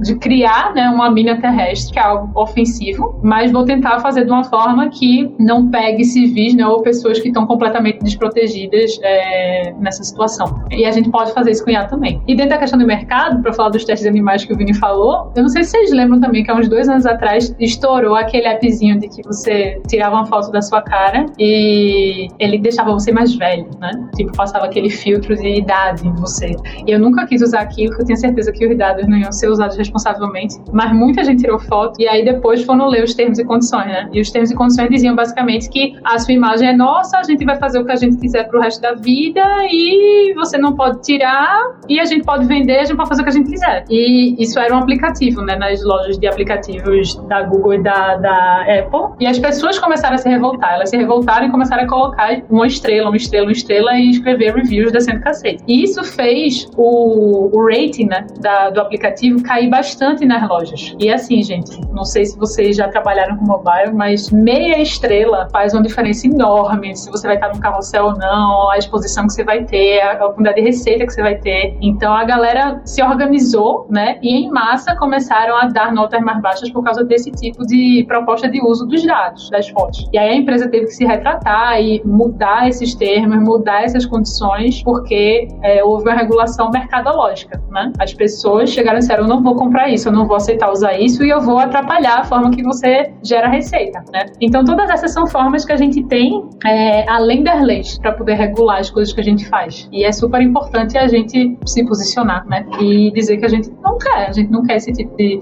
[0.00, 4.30] de criar, né, uma mina terrestre, que é algo ofensivo, mas vou tentar fazer de
[4.30, 10.02] uma forma que não pegue civis, né, ou pessoas que estão completamente desprotegidas é, nessa
[10.02, 10.64] situação.
[10.70, 12.22] E a gente pode fazer isso com IA também.
[12.26, 15.30] E dentro da questão do mercado, para falar dos testes animais que o Vini falou,
[15.36, 18.46] eu não sei se vocês lembram também que há uns dois anos atrás estourou aquele
[18.46, 23.34] appzinho de que você tirava uma foto da sua cara e ele deixava você mais
[23.34, 23.90] velho, né?
[24.14, 26.54] Tipo, passava aquele filtro de idade em você.
[26.86, 29.32] E eu nunca quis usar aquilo, porque eu tinha certeza que os dados não iam
[29.32, 33.40] ser usados responsavelmente, mas muita gente tirou foto e aí depois foram ler os termos
[33.40, 34.08] e condições, né?
[34.12, 37.44] E os termos e condições diziam basicamente que a sua imagem é nossa, a gente
[37.44, 41.02] vai fazer o que a gente quiser pro resto da vida e você não pode
[41.02, 43.84] tirar e a gente pode vender, a gente pode fazer o que a gente quiser.
[43.90, 45.56] E isso era um aplicativo, né?
[45.56, 49.16] Nas lojas de aplicativos da Google e da, da Apple.
[49.18, 50.74] E as pessoas começaram a se revoltar.
[50.74, 54.54] Elas se revoltaram e começaram a colocar uma estrela, uma estrela, uma estrela e escrever
[54.54, 55.64] reviews descendo cacete.
[55.66, 60.94] E isso fez o, o rating né, da, do aplicativo cair bastante nas lojas.
[60.98, 65.72] E assim, gente, não sei se vocês já trabalharam com mobile, mas meia estrela faz
[65.72, 69.44] uma diferença enorme se você vai estar no carrossel ou não, a exposição que você
[69.44, 71.76] vai ter, a quantidade de receita que você vai ter.
[71.80, 74.18] Então a galera se organizou, né?
[74.22, 78.48] E em massa começaram a dar notas mais baixas por causa desse tipo de proposta
[78.48, 80.06] de uso dos dados, das fontes.
[80.12, 84.82] E aí a empresa teve que se retratar e mudar esses termos, mudar essas condições,
[84.82, 87.92] porque é, houve uma regulação mercadológica, né?
[87.98, 90.98] As pessoas chegaram e disseram, eu não vou comprar isso, eu não vou aceitar usar
[90.98, 94.26] isso e eu vou atrapalhar a forma que você gera receita, né?
[94.40, 98.34] Então todas essas são formas que a gente tem, é, além das leis, para poder
[98.34, 99.88] regular as coisas que a gente faz.
[99.92, 102.66] E é super importante a gente se posicionar, né?
[102.80, 105.40] E dizer que a gente não quer, a gente não quer esse tipo de,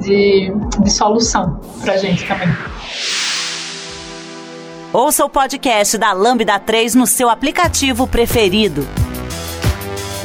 [0.00, 2.48] de, de solução pra gente também.
[4.92, 8.86] Ouça o podcast da Lambda 3 no seu aplicativo preferido.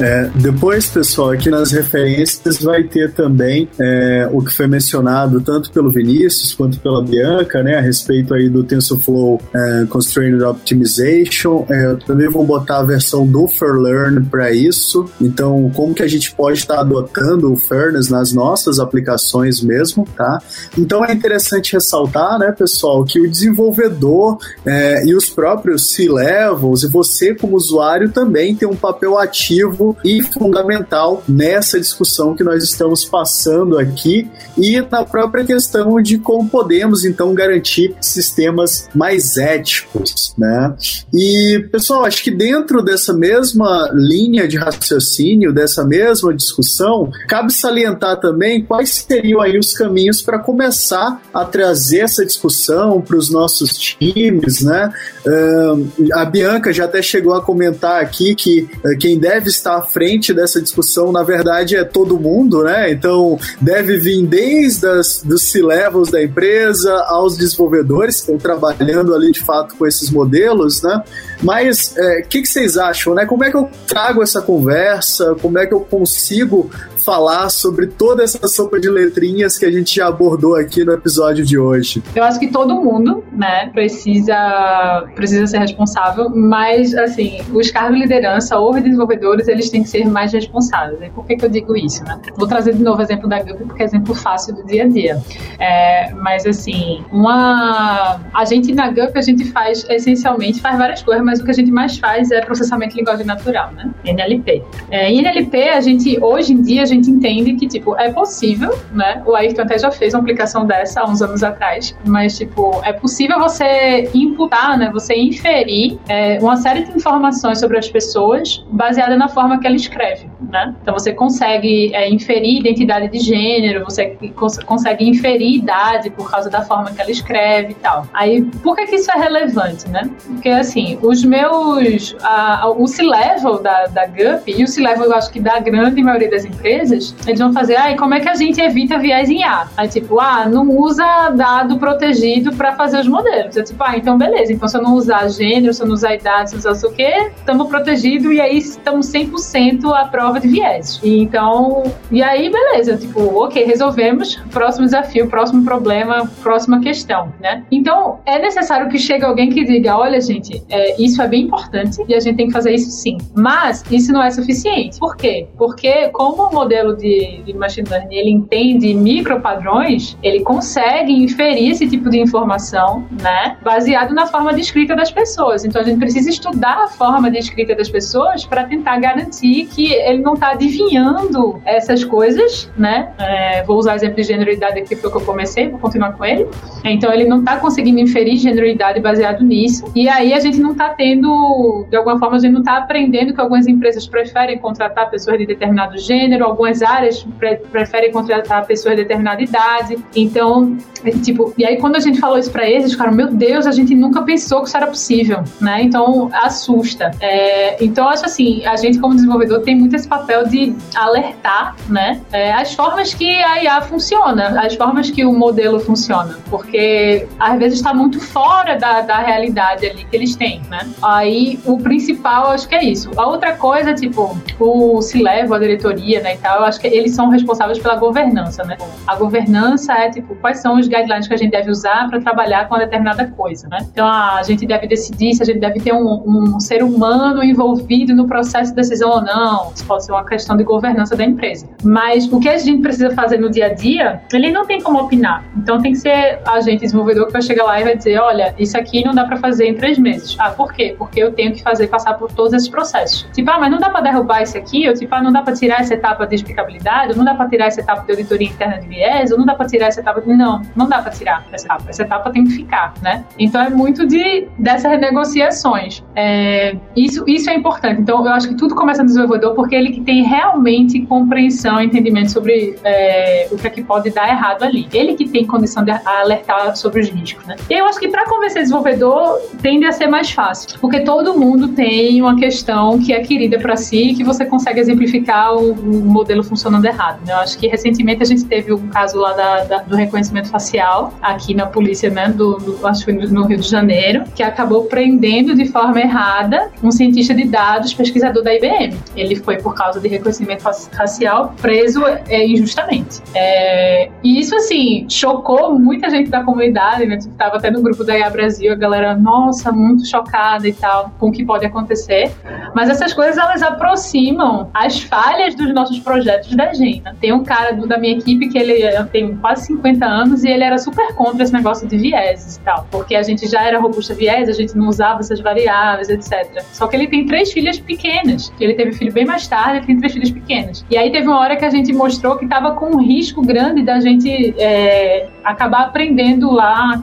[0.00, 5.70] É, depois, pessoal, aqui nas referências vai ter também é, o que foi mencionado tanto
[5.70, 11.66] pelo Vinícius quanto pela Bianca, né, a respeito aí do TensorFlow é, Constrained Optimization.
[11.68, 15.08] É, também vou botar a versão do Fairlearn para isso.
[15.20, 20.06] Então, como que a gente pode estar tá adotando o Fairness nas nossas aplicações mesmo,
[20.16, 20.40] tá?
[20.76, 26.88] Então, é interessante ressaltar, né, pessoal, que o desenvolvedor é, e os próprios C-levels e
[26.88, 33.04] você como usuário também tem um papel ativo e fundamental nessa discussão que nós estamos
[33.04, 40.74] passando aqui e na própria questão de como podemos então garantir sistemas mais éticos, né?
[41.12, 48.20] E pessoal, acho que dentro dessa mesma linha de raciocínio, dessa mesma discussão, cabe salientar
[48.20, 53.76] também quais seriam aí os caminhos para começar a trazer essa discussão para os nossos
[53.76, 54.92] times, né?
[55.26, 59.82] Uh, a Bianca já até chegou a comentar aqui que uh, quem deve estar à
[59.82, 62.90] frente dessa discussão, na verdade, é todo mundo, né?
[62.90, 69.32] Então, deve vir desde as, dos C-levels da empresa aos desenvolvedores que estão trabalhando ali
[69.32, 71.02] de fato com esses modelos, né?
[71.42, 73.26] Mas o é, que, que vocês acham, né?
[73.26, 75.34] Como é que eu trago essa conversa?
[75.40, 76.70] Como é que eu consigo
[77.02, 81.44] falar sobre toda essa sopa de letrinhas que a gente já abordou aqui no episódio
[81.44, 82.02] de hoje?
[82.14, 88.02] Eu acho que todo mundo, né, precisa, precisa ser responsável, mas, assim, os cargos de
[88.02, 91.12] liderança ou desenvolvedores, eles têm que ser mais responsáveis.
[91.12, 92.20] Por que, que eu digo isso, né?
[92.36, 94.88] Vou trazer de novo o exemplo da Gup, porque é exemplo fácil do dia a
[94.88, 95.20] dia.
[95.58, 98.20] É, mas, assim, uma...
[98.32, 101.54] A gente, na Gup, a gente faz, essencialmente, faz várias coisas, mas o que a
[101.54, 103.90] gente mais faz é processamento de linguagem natural, né?
[104.04, 104.62] NLP.
[104.90, 109.22] É, em NLP, a gente, hoje em dia, gente entende que, tipo, é possível, né?
[109.26, 112.92] O Ayrton até já fez uma aplicação dessa há uns anos atrás, mas, tipo, é
[112.92, 114.90] possível você imputar, né?
[114.92, 119.76] Você inferir é, uma série de informações sobre as pessoas baseada na forma que ela
[119.76, 120.74] escreve, né?
[120.82, 126.50] Então, você consegue é, inferir identidade de gênero, você cons consegue inferir idade por causa
[126.50, 128.06] da forma que ela escreve e tal.
[128.12, 130.10] Aí, por que que isso é relevante, né?
[130.26, 132.14] Porque, assim, os meus...
[132.22, 136.30] A, o C-Level da, da GUP, e o C-Level, eu acho que da grande maioria
[136.30, 139.68] das empresas, eles vão fazer, ah, como é que a gente evita viés em A?
[139.76, 143.56] Aí, tipo, ah, não usa dado protegido para fazer os modelos.
[143.56, 144.52] Eu, tipo, ah, então beleza.
[144.52, 146.88] Então, se eu não usar gênero, se eu não usar idade, se eu não usar
[146.88, 151.00] o quê, estamos protegidos e aí estamos 100% à prova de viés.
[151.02, 152.96] E, então, e aí, beleza.
[152.96, 154.36] Tipo, ok, resolvemos.
[154.50, 157.64] Próximo desafio, próximo problema, próxima questão, né?
[157.70, 162.02] Então, é necessário que chegue alguém que diga, olha, gente, é, isso é bem importante
[162.08, 163.18] e a gente tem que fazer isso sim.
[163.34, 164.98] Mas, isso não é suficiente.
[164.98, 165.48] Por quê?
[165.56, 171.88] Porque como o modelo de, de machine learning ele entende micropadrões, ele consegue inferir esse
[171.88, 175.64] tipo de informação, né, baseado na forma de escrita das pessoas.
[175.64, 179.92] Então a gente precisa estudar a forma de escrita das pessoas para tentar garantir que
[179.92, 183.12] ele não está adivinhando essas coisas, né?
[183.18, 186.24] É, vou usar exemplo de generalidade aqui, foi o que eu comecei, vou continuar com
[186.24, 186.46] ele.
[186.84, 189.84] Então ele não está conseguindo inferir generalidade baseado nisso.
[189.94, 193.34] E aí a gente não está tendo, de alguma forma, a gente não está aprendendo
[193.34, 198.96] que algumas empresas preferem contratar pessoas de determinado gênero, algumas áreas pre preferem contratar pessoas
[198.96, 199.98] de determinada idade.
[200.14, 203.28] Então, é, tipo, e aí quando a gente falou isso para eles, eles ficaram, meu
[203.28, 205.82] Deus, a gente nunca pensou que isso era possível, né?
[205.82, 207.10] Então, assusta.
[207.20, 212.20] É, então, acho assim, a gente como desenvolvedor tem muito esse papel de alertar, né?
[212.32, 217.58] É, as formas que a IA funciona, as formas que o modelo funciona, porque às
[217.58, 220.81] vezes está muito fora da, da realidade ali que eles têm, né?
[221.02, 223.10] Aí, o principal, acho que é isso.
[223.16, 227.14] A outra coisa, tipo, o C-Level, a diretoria, né, e tal, eu acho que eles
[227.14, 228.76] são responsáveis pela governança, né?
[229.06, 232.68] A governança é, tipo, quais são os guidelines que a gente deve usar para trabalhar
[232.68, 233.78] com uma determinada coisa, né?
[233.92, 238.14] Então, a gente deve decidir se a gente deve ter um, um ser humano envolvido
[238.14, 239.72] no processo de decisão ou não.
[239.74, 241.68] Isso pode ser uma questão de governança da empresa.
[241.82, 245.00] Mas o que a gente precisa fazer no dia a dia, ele não tem como
[245.00, 245.44] opinar.
[245.56, 248.54] Então, tem que ser a gente desenvolvedor que vai chegar lá e vai dizer, olha,
[248.58, 250.36] isso aqui não dá para fazer em três meses.
[250.38, 250.94] Ah, por quê?
[250.98, 253.28] Porque eu tenho que fazer passar por todos esses processos.
[253.32, 255.54] Tipo, ah, mas não dá para derrubar isso aqui, ou tipo, ah, não dá para
[255.54, 258.78] tirar essa etapa de explicabilidade, ou não dá para tirar essa etapa de auditoria interna
[258.78, 260.32] de viés, ou não dá para tirar essa etapa de...
[260.32, 261.84] Não, não dá para tirar essa etapa.
[261.88, 263.24] Essa etapa tem que ficar, né?
[263.38, 266.02] Então é muito de dessas negociações.
[266.14, 268.00] É, isso, isso é importante.
[268.00, 271.86] Então eu acho que tudo começa no desenvolvedor porque ele que tem realmente compreensão e
[271.86, 274.88] entendimento sobre é, o que é que pode dar errado ali.
[274.92, 277.56] Ele que tem condição de alertar sobre os riscos, né?
[277.68, 282.20] Eu acho que para convencer desenvolvedor tende a ser mais fácil, porque todo mundo tem
[282.20, 286.84] uma questão que é querida para si que você consegue exemplificar o, o modelo funcionando
[286.84, 287.20] errado.
[287.26, 287.32] Né?
[287.32, 291.12] Eu acho que recentemente a gente teve um caso lá da, da, do reconhecimento facial
[291.20, 295.54] aqui na polícia, né, do, do, acho que no Rio de Janeiro, que acabou prendendo
[295.54, 298.96] de forma errada um cientista de dados, pesquisador da IBM.
[299.16, 303.20] Ele foi por causa de reconhecimento facial preso é, injustamente.
[303.34, 307.16] É, e isso assim chocou muita gente da comunidade, né?
[307.16, 311.12] Tipo, tava até no grupo da IA Brasil, a galera, nossa, muito chocada e tal
[311.18, 312.32] com o que pode acontecer.
[312.74, 317.02] Mas essas coisas elas aproximam as falhas dos nossos projetos da gente.
[317.20, 320.64] Tem um cara do, da minha equipe que ele tem quase 50 anos e ele
[320.64, 324.14] era super contra esse negócio de vieses e tal, porque a gente já era robusta
[324.14, 326.62] viés, a gente não usava essas variáveis, etc.
[326.72, 328.52] Só que ele tem três filhas pequenas.
[328.60, 330.84] Ele teve filho bem mais tarde, ele tem três filhas pequenas.
[330.90, 333.82] E aí teve uma hora que a gente mostrou que estava com um risco grande
[333.82, 337.02] da gente é, acabar aprendendo lá,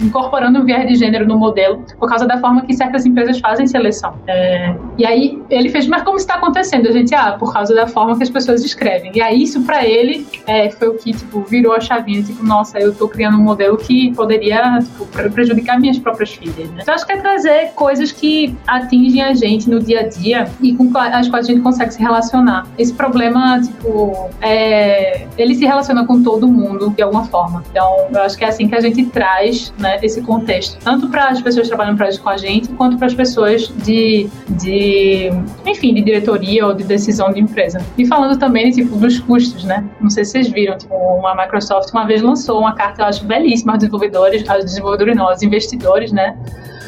[0.00, 3.66] incorporando o viés de gênero no modelo, por causa da forma que certas empresas fazem
[3.66, 4.14] seleção.
[4.26, 6.88] É, e aí ele fez, mas como está acontecendo?
[6.88, 9.12] A gente, ah, por causa da forma que as pessoas escrevem.
[9.14, 12.78] E aí isso para ele é, foi o que tipo virou a chavinha, tipo, nossa,
[12.78, 16.70] eu tô criando um modelo que poderia tipo, prejudicar minhas próprias filhas.
[16.70, 16.78] Né?
[16.82, 20.74] Então acho que é trazer coisas que atingem a gente no dia a dia e
[20.74, 22.66] com as quais a gente consegue se relacionar.
[22.78, 27.64] Esse problema, tipo, é, ele se relaciona com todo mundo de alguma forma.
[27.70, 31.28] Então eu acho que é assim que a gente traz, né, esse contexto, tanto para
[31.28, 35.30] as pessoas que trabalham com a gente, quanto para as pessoas de, de,
[35.66, 37.80] enfim, de diretoria ou de decisão de empresa.
[37.96, 39.84] E falando também, tipo, dos custos, né?
[40.00, 43.24] Não sei se vocês viram, tipo, uma Microsoft uma vez lançou uma carta, eu acho,
[43.24, 46.36] belíssima aos desenvolvedores, aos desenvolvedores não, aos investidores, né?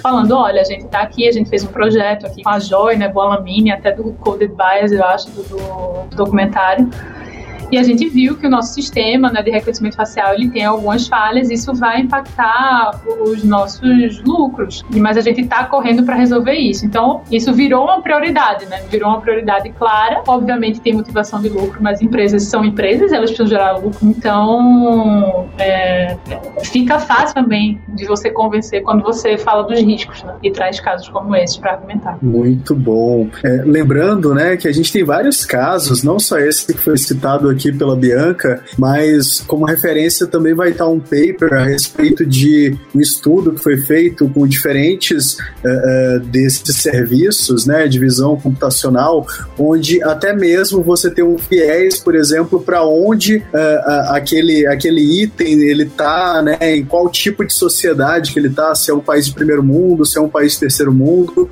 [0.03, 2.97] Falando, olha, a gente está aqui, a gente fez um projeto aqui com a Joy,
[2.97, 6.89] né, Boa Lamine, até do Coded Bias, eu acho, do, do documentário
[7.71, 11.09] e a gente viu que o nosso sistema né, de reconhecimento facial ele tem algumas
[11.09, 16.87] falhas, isso vai impactar os nossos lucros, mas a gente está correndo para resolver isso.
[16.87, 18.83] Então, isso virou uma prioridade, né?
[18.91, 20.23] Virou uma prioridade clara.
[20.27, 23.99] Obviamente tem motivação de lucro, mas empresas são empresas, elas precisam gerar lucro.
[24.03, 26.17] Então, é,
[26.65, 30.35] fica fácil também de você convencer quando você fala dos riscos né?
[30.43, 32.19] e traz casos como esse para argumentar.
[32.23, 33.29] Muito bom.
[33.45, 37.49] É, lembrando, né, que a gente tem vários casos, não só esse que foi citado
[37.49, 43.01] aqui pela Bianca, mas como referência também vai estar um paper a respeito de um
[43.01, 49.27] estudo que foi feito com diferentes uh, desses serviços, né, de visão computacional,
[49.59, 55.61] onde até mesmo você tem um viés, por exemplo, para onde uh, aquele, aquele item
[55.63, 59.27] ele está, né, em qual tipo de sociedade que ele está, se é um país
[59.27, 61.51] de primeiro mundo, se é um país de terceiro mundo.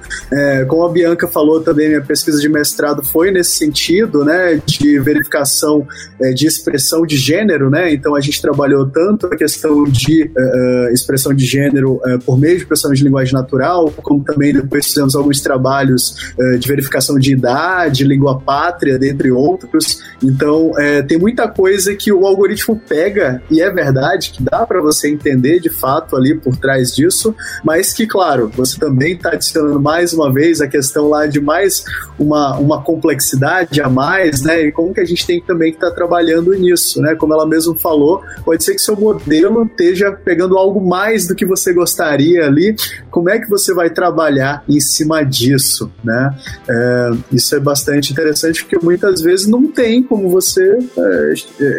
[0.68, 5.86] Como a Bianca falou também, minha pesquisa de mestrado foi nesse sentido, né, de verificação
[6.20, 10.92] é, de expressão de gênero, né, então a gente trabalhou tanto a questão de uh,
[10.92, 15.14] expressão de gênero uh, por meio de processamento de linguagem natural, como também depois fizemos
[15.14, 20.02] alguns trabalhos uh, de verificação de idade, língua pátria, dentre outros.
[20.22, 20.72] Então,
[21.06, 25.60] tem muita coisa que o algoritmo pega, e é verdade que dá para você entender
[25.60, 27.34] de fato ali por trás disso,
[27.64, 31.84] mas que, claro, você também está adicionando mais uma vez a questão lá de mais
[32.18, 34.62] uma, uma complexidade a mais, né?
[34.62, 37.14] E como que a gente tem também que estar tá trabalhando nisso, né?
[37.14, 41.46] Como ela mesmo falou, pode ser que seu modelo esteja pegando algo mais do que
[41.46, 42.74] você gostaria ali.
[43.10, 46.34] Como é que você vai trabalhar em cima disso, né?
[46.68, 51.34] É, isso é bastante interessante porque muitas vezes não tem como você é,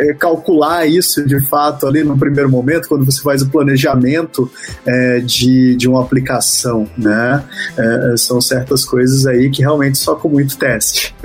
[0.09, 4.49] é, calcular isso de fato ali no primeiro momento, quando você faz o planejamento
[4.85, 7.43] é, de, de uma aplicação, né?
[7.77, 11.15] É, são certas coisas aí que realmente só com muito teste.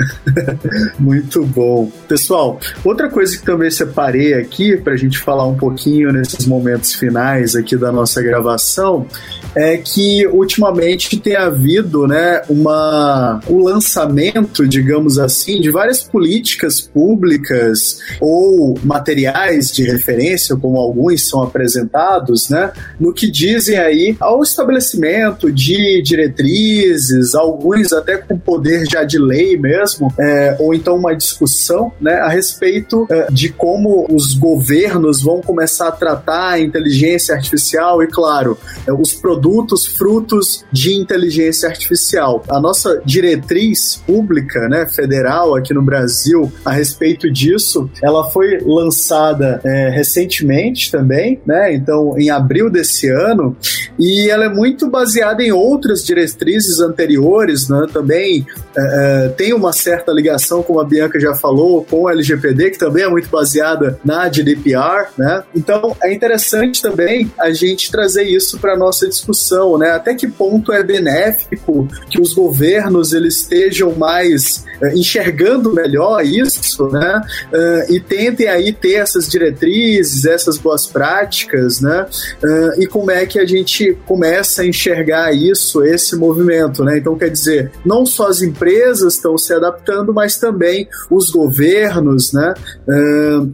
[0.99, 1.91] muito bom.
[2.09, 6.95] Pessoal, outra coisa que também separei aqui para a gente falar um pouquinho nesses momentos
[6.95, 9.07] finais aqui da nossa gravação
[9.55, 17.99] é que ultimamente tem havido né, uma, o lançamento, digamos assim, de várias políticas públicas
[18.21, 25.51] ou materiais de referência, como alguns são apresentados, né, no que dizem aí ao estabelecimento
[25.51, 31.93] de diretrizes, alguns até com poder já de lei mesmo, é, ou então uma discussão
[32.01, 38.03] né, a respeito é, de como os governos vão começar a tratar a inteligência artificial
[38.03, 39.40] e, claro, é, os produtos
[39.87, 42.43] frutos de inteligência artificial.
[42.49, 49.61] A nossa diretriz pública, né, federal aqui no Brasil a respeito disso, ela foi lançada
[49.65, 51.75] é, recentemente também, né?
[51.75, 53.57] Então, em abril desse ano,
[53.99, 57.87] e ela é muito baseada em outras diretrizes anteriores, né?
[57.93, 58.47] Também
[58.77, 62.79] é, é tem uma certa ligação, como a Bianca já falou, com o LGPD, que
[62.79, 65.43] também é muito baseada na GDPR, né?
[65.55, 69.30] Então, é interessante também a gente trazer isso para nossa discussão,
[69.79, 69.91] né?
[69.93, 76.89] Até que ponto é benéfico que os governos eles estejam mais uh, enxergando melhor isso,
[76.89, 77.23] né?
[77.53, 82.07] Uh, e tentem aí ter essas diretrizes, essas boas práticas, né?
[82.43, 86.99] Uh, e como é que a gente começa a enxergar isso, esse movimento, né?
[86.99, 92.55] Então, quer dizer, não só as empresas estão se adaptando, mas também os governos, né?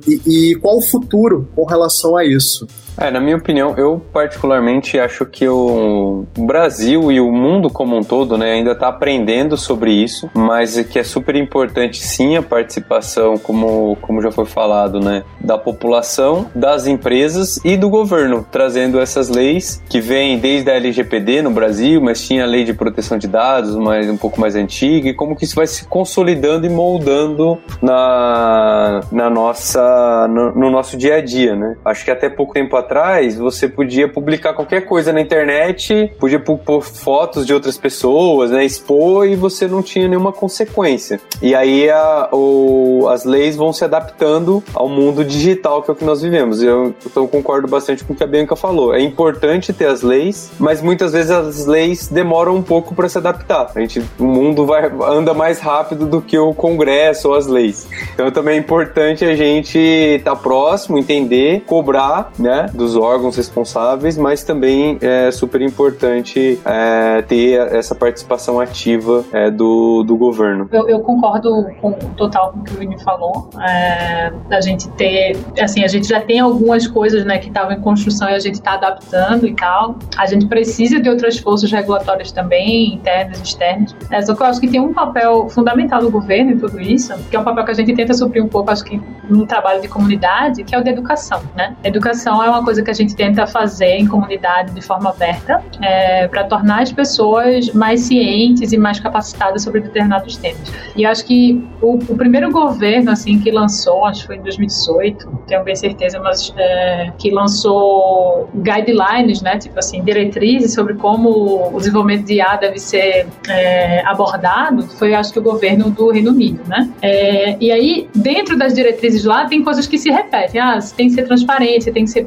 [0.06, 2.66] e, e qual o futuro com relação a isso?
[2.98, 8.02] É, na minha opinião, eu particularmente acho que o Brasil e o mundo como um
[8.02, 13.36] todo, né, ainda está aprendendo sobre isso, mas que é super importante sim a participação,
[13.36, 19.28] como, como já foi falado, né, da população, das empresas e do governo, trazendo essas
[19.28, 23.28] leis que vêm desde a LGPD no Brasil, mas tinha a lei de proteção de
[23.28, 27.58] dados, mas um pouco mais antiga, e como que isso vai se consolidando e moldando
[27.82, 31.76] na, na nossa, no, no nosso dia a dia, né.
[31.84, 36.38] Acho que até pouco tempo atrás atrás, você podia publicar qualquer coisa na internet, podia
[36.38, 41.20] pôr fotos de outras pessoas, né, expor e você não tinha nenhuma consequência.
[41.42, 45.96] E aí a, o, as leis vão se adaptando ao mundo digital que é o
[45.96, 46.62] que nós vivemos.
[46.62, 48.94] Eu, então concordo bastante com o que a Bianca falou.
[48.94, 53.18] É importante ter as leis, mas muitas vezes as leis demoram um pouco para se
[53.18, 53.70] adaptar.
[53.74, 57.86] A gente, o mundo vai, anda mais rápido do que o Congresso ou as leis.
[58.14, 64.16] Então também é importante a gente estar tá próximo, entender, cobrar, né, dos órgãos responsáveis,
[64.16, 70.68] mas também é super importante é, ter essa participação ativa é, do, do governo.
[70.72, 73.50] Eu, eu, concordo com, total com o que o Vini falou.
[73.60, 77.80] É, a gente ter, assim, a gente já tem algumas coisas né, que estavam em
[77.80, 79.96] construção e a gente está adaptando e tal.
[80.16, 83.96] A gente precisa de outras forças regulatórias também, internas e externas.
[84.10, 87.14] É, só que eu acho que tem um papel fundamental do governo em tudo isso,
[87.30, 89.80] que é um papel que a gente tenta suprir um pouco, acho que, num trabalho
[89.80, 91.40] de comunidade, que é o da educação.
[91.54, 91.74] Né?
[91.82, 96.26] Educação é uma coisa que a gente tenta fazer em comunidade de forma aberta é,
[96.26, 100.72] para tornar as pessoas mais cientes e mais capacitadas sobre determinados temas.
[100.96, 105.44] E acho que o, o, primeiro governo assim que lançou, acho que foi em 2018,
[105.46, 111.78] tenho bem certeza, mas é, que lançou guidelines, né, tipo assim, diretrizes sobre como o
[111.78, 116.62] desenvolvimento de IA deve ser é, abordado, foi acho que o governo do Reino Unido,
[116.66, 116.90] né?
[117.00, 121.14] É, e aí dentro das diretrizes lá tem coisas que se repetem, ah, tem que
[121.14, 122.24] ser transparente, tem que ser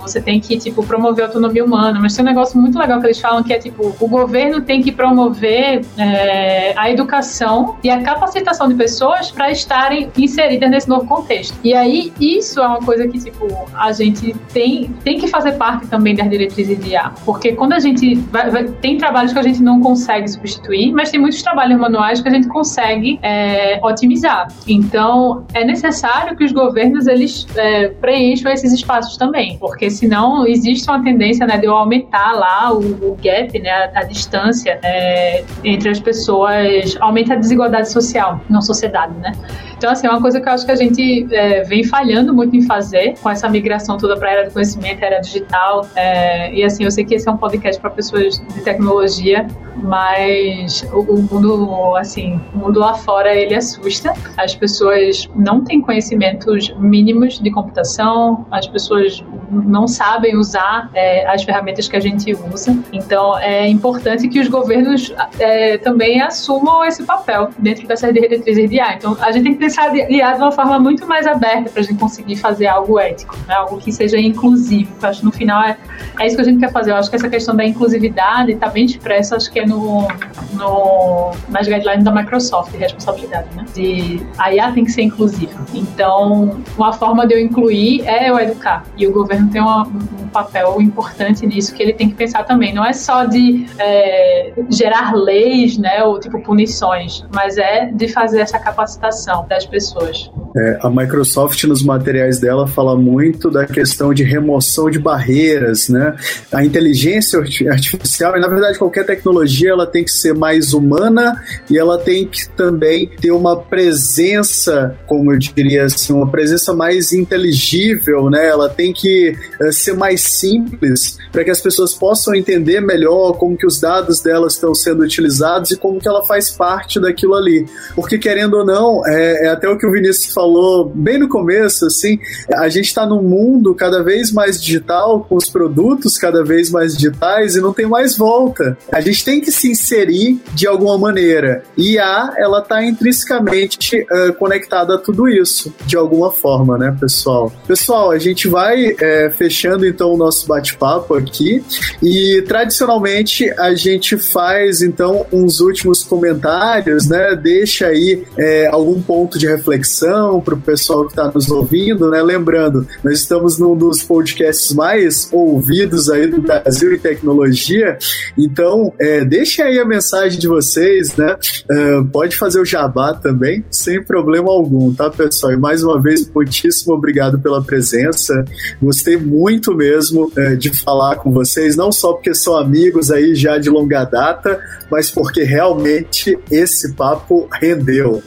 [0.00, 3.06] você tem que, tipo, promover a autonomia humana, mas tem um negócio muito legal que
[3.06, 8.02] eles falam que é, tipo, o governo tem que promover é, a educação e a
[8.02, 11.56] capacitação de pessoas para estarem inseridas nesse novo contexto.
[11.62, 15.86] E aí, isso é uma coisa que, tipo, a gente tem, tem que fazer parte
[15.86, 19.42] também das diretrizes de IA, porque quando a gente vai, vai, tem trabalhos que a
[19.42, 24.48] gente não consegue substituir, mas tem muitos trabalhos manuais que a gente consegue é, otimizar.
[24.66, 30.88] Então, é necessário que os governos eles é, preencham esses espaços também, porque senão existe
[30.88, 35.44] uma tendência né, de eu aumentar lá o, o gap, né, a, a distância é,
[35.64, 39.32] entre as pessoas, aumenta a desigualdade social na sociedade, né?
[39.78, 42.56] Então, assim, é uma coisa que eu acho que a gente é, vem falhando muito
[42.56, 45.86] em fazer com essa migração toda para a era do conhecimento, era digital.
[45.94, 49.46] É, e, assim, eu sei que esse é um podcast para pessoas de tecnologia,
[49.76, 54.12] mas o, o, mundo, assim, o mundo lá fora, ele assusta.
[54.36, 61.44] As pessoas não têm conhecimentos mínimos de computação, as pessoas não sabem usar é, as
[61.44, 62.76] ferramentas que a gente usa.
[62.92, 68.76] Então, é importante que os governos é, também assumam esse papel dentro dessas diretrizes de
[68.76, 68.94] IA.
[68.94, 71.84] Então, a gente tem que pensar IA de uma forma muito mais aberta para a
[71.84, 73.54] gente conseguir fazer algo ético, né?
[73.54, 74.90] algo que seja inclusivo.
[75.02, 75.76] Eu acho que no final é,
[76.18, 76.92] é isso que a gente quer fazer.
[76.92, 80.08] Eu acho que essa questão da inclusividade está bem expressa, acho que é no,
[80.54, 83.64] no, nas guidelines da Microsoft de responsabilidade, né?
[83.74, 85.58] De a IA tem que ser inclusiva.
[85.74, 88.84] Então, uma forma de eu incluir é eu educar.
[88.96, 92.72] E o governo tem uma, um papel importante nisso que ele tem que pensar também.
[92.72, 98.40] Não é só de é, gerar leis, né, ou tipo punições, mas é de fazer
[98.40, 100.30] essa capacitação das pessoas.
[100.56, 106.16] É, a Microsoft nos materiais dela fala muito da questão de remoção de barreiras, né?
[106.52, 111.76] A inteligência artificial e na verdade qualquer tecnologia ela tem que ser mais humana e
[111.78, 118.30] ela tem que também ter uma presença, como eu diria assim, uma presença mais inteligível,
[118.30, 118.48] né?
[118.48, 123.56] Ela tem que uh, ser mais simples para que as pessoas possam entender melhor como
[123.56, 127.66] que os dados delas estão sendo utilizados e como que ela faz parte daquilo ali.
[127.94, 131.86] Porque querendo ou não, é, é até o que o Vinícius falou bem no começo,
[131.86, 132.18] assim,
[132.54, 136.94] a gente está num mundo cada vez mais digital, com os produtos cada vez mais
[136.96, 138.76] digitais e não tem mais volta.
[138.92, 141.62] A gente tem que se inserir de alguma maneira.
[141.76, 147.52] E a ela está intrinsecamente uh, conectada a tudo isso, de alguma forma, né, pessoal?
[147.66, 151.62] Pessoal, a gente vai é, fechando então o nosso bate-papo aqui
[152.02, 157.34] e tradicionalmente a gente faz então uns últimos comentários, né?
[157.34, 162.22] Deixa aí é, algum ponto de reflexão para o pessoal que está nos ouvindo, né?
[162.22, 167.96] Lembrando, nós estamos num dos podcasts mais ouvidos aí do Brasil em tecnologia,
[168.36, 171.36] então é, deixem aí a mensagem de vocês, né?
[171.70, 175.52] Uh, pode fazer o jabá também, sem problema algum, tá, pessoal?
[175.52, 178.44] E mais uma vez, muitíssimo obrigado pela presença.
[178.80, 183.58] Gostei muito mesmo uh, de falar com vocês, não só porque são amigos aí já
[183.58, 184.60] de longa data,
[184.90, 188.22] mas porque realmente esse papo rendeu.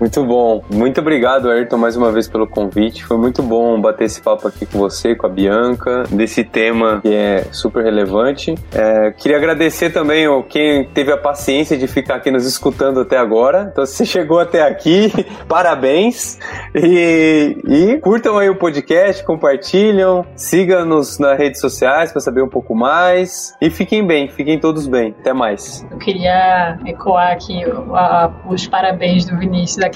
[0.00, 0.62] muito bom.
[0.70, 3.04] Muito obrigado, Ayrton, mais uma vez pelo convite.
[3.04, 7.14] Foi muito bom bater esse papo aqui com você, com a Bianca, desse tema que
[7.14, 8.54] é super relevante.
[8.72, 13.16] É, queria agradecer também ao quem teve a paciência de ficar aqui nos escutando até
[13.16, 13.68] agora.
[13.70, 15.12] Então, se você chegou até aqui,
[15.48, 16.38] parabéns.
[16.74, 22.74] E, e curtam aí o podcast, compartilham, sigam-nos nas redes sociais para saber um pouco
[22.74, 23.54] mais.
[23.60, 25.14] E fiquem bem, fiquem todos bem.
[25.20, 25.86] Até mais.
[25.90, 27.62] Eu queria ecoar aqui
[27.94, 29.90] a, os parabéns do Vinícius a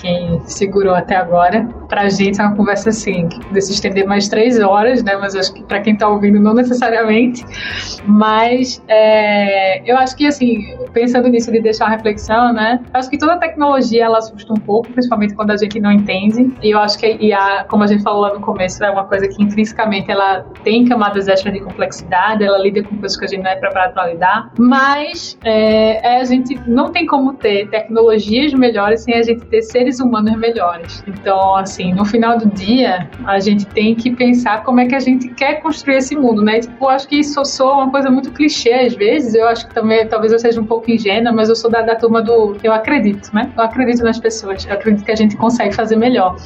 [0.45, 1.66] segurou até agora.
[1.89, 5.16] Pra gente é uma conversa assim, que se estender mais três horas, né?
[5.16, 7.45] Mas acho que pra quem tá ouvindo, não necessariamente.
[8.07, 12.81] Mas é, eu acho que, assim, pensando nisso de deixar uma reflexão, né?
[12.93, 16.53] Acho que toda tecnologia ela assusta um pouco, principalmente quando a gente não entende.
[16.62, 19.27] E eu acho que a como a gente falou lá no começo, é uma coisa
[19.28, 23.43] que intrinsecamente ela tem camadas extras de complexidade, ela lida com coisas que a gente
[23.43, 24.53] não é preparado para lidar.
[24.59, 29.62] Mas é, é, a gente não tem como ter tecnologias melhores sem a gente ter
[29.62, 31.02] seres humanos melhores.
[31.06, 35.01] Então, assim, no final do dia, a gente tem que pensar como é que a
[35.01, 36.60] gente quer construir esse mundo, né?
[36.60, 39.35] Tipo, eu acho que isso soa uma coisa muito clichê às vezes.
[39.35, 41.97] Eu acho que também, talvez eu seja um pouco ingênua, mas eu sou da, da
[41.97, 43.51] turma do eu acredito, né?
[43.56, 46.36] Eu acredito nas pessoas, eu acredito que a gente consegue fazer melhor.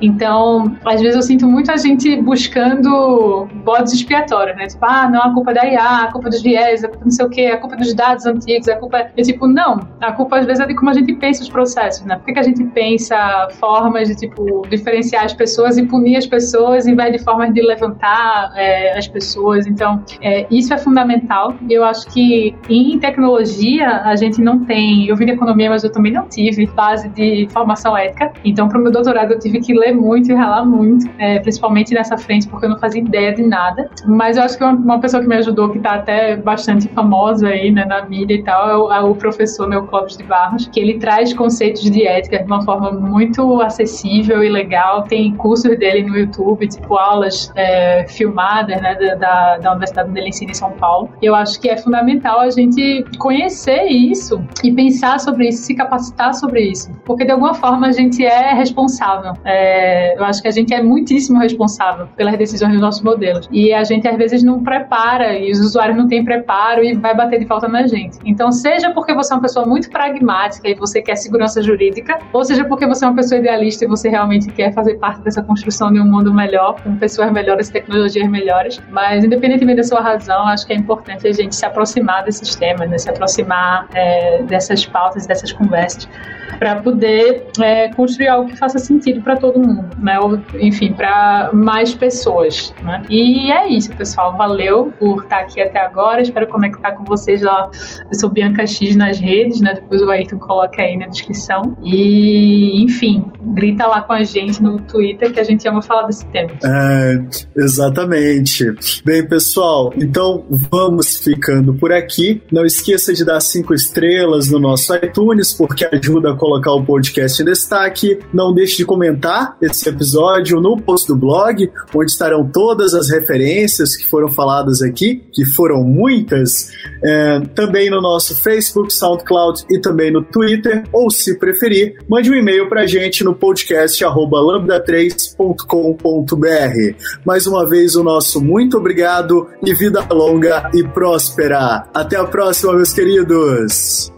[0.00, 4.66] Então, às vezes eu sinto muito a gente buscando bodes expiatórios, né?
[4.66, 7.04] Tipo, ah, não, a culpa é da IA, a culpa é dos viés, a culpa
[7.04, 9.22] não sei o quê, a culpa dos dados antigos, a culpa é...
[9.22, 12.16] tipo, não, a culpa às vezes é de como a gente pensa os processos, né?
[12.16, 16.26] Por que, que a gente pensa formas de, tipo, diferenciar as pessoas e punir as
[16.26, 19.66] pessoas em vez de formas de levantar é, as pessoas.
[19.66, 21.54] Então, é, isso é fundamental.
[21.68, 25.08] Eu acho que em tecnologia a gente não tem.
[25.08, 28.32] Eu vim de economia, mas eu também não tive base de formação ética.
[28.44, 31.92] Então, para o meu doutorado, eu tive que ler muito e ralar muito, é, principalmente
[31.92, 33.90] nessa frente, porque eu não fazia ideia de nada.
[34.06, 37.72] Mas eu acho que uma, pessoa que me ajudou, que está até bastante famosa aí
[37.72, 40.78] né, na mídia e tal, é o, é o professor meu Clóvis de Barros, que
[40.78, 45.04] ele traz conceitos de ética de uma forma muito acessível e legal.
[45.04, 50.28] Tem cursos dele no YouTube, tipo aulas é, filmadas né, da, da Universidade onde ele
[50.28, 51.08] ensina em São Paulo.
[51.22, 56.34] Eu acho que é fundamental a gente conhecer isso e pensar sobre isso, se capacitar
[56.34, 56.90] sobre isso.
[57.06, 59.32] Porque de alguma forma a gente é responsável.
[59.46, 63.48] É, eu acho que a gente é muitíssimo responsável pelas decisões dos nossos modelos.
[63.50, 67.14] E a gente às vezes não prepara e os usuários não têm preparo e vai
[67.16, 68.18] bater de falta na gente.
[68.26, 72.44] Então, seja porque você é uma pessoa muito pragmática e você quer segurança jurídica, ou
[72.44, 75.92] seja porque você é uma pessoa idealista e você realmente quer fazer parte dessa construção
[75.92, 78.80] de um mundo melhor, com pessoas melhores, tecnologias melhores.
[78.90, 82.88] Mas, independentemente da sua razão, acho que é importante a gente se aproximar desses temas,
[82.88, 82.98] né?
[82.98, 86.08] se aproximar é, dessas pautas, dessas conversas,
[86.58, 90.18] para poder é, construir algo que faça sentido para todo mundo, né?
[90.20, 92.74] Ou, enfim, para mais pessoas.
[92.82, 93.02] Né?
[93.08, 94.36] E é isso, pessoal.
[94.36, 96.22] Valeu por estar aqui até agora.
[96.22, 97.70] Espero conectar com vocês lá.
[98.10, 99.74] Eu sou Bianca X nas redes, né?
[99.74, 101.76] Depois o Ayrton coloca aí na descrição.
[101.82, 106.26] E, enfim, grita lá com a gente no Twitter que a gente ama falar desse
[106.26, 106.50] tema.
[106.64, 107.20] É,
[107.56, 108.64] exatamente.
[109.04, 112.42] Bem, pessoal, então vamos ficando por aqui.
[112.50, 117.44] Não esqueça de dar cinco estrelas no nosso iTunes, porque ajuda colocar o podcast em
[117.44, 118.18] destaque.
[118.32, 123.96] Não deixe de comentar esse episódio no post do blog, onde estarão todas as referências
[123.96, 126.70] que foram faladas aqui, que foram muitas.
[127.04, 132.34] É, também no nosso Facebook, SoundCloud e também no Twitter, ou se preferir, mande um
[132.34, 136.96] e-mail para a gente no podcast lambda3.com.br.
[137.24, 141.88] Mais uma vez, o nosso muito obrigado e vida longa e próspera.
[141.94, 144.17] Até a próxima, meus queridos!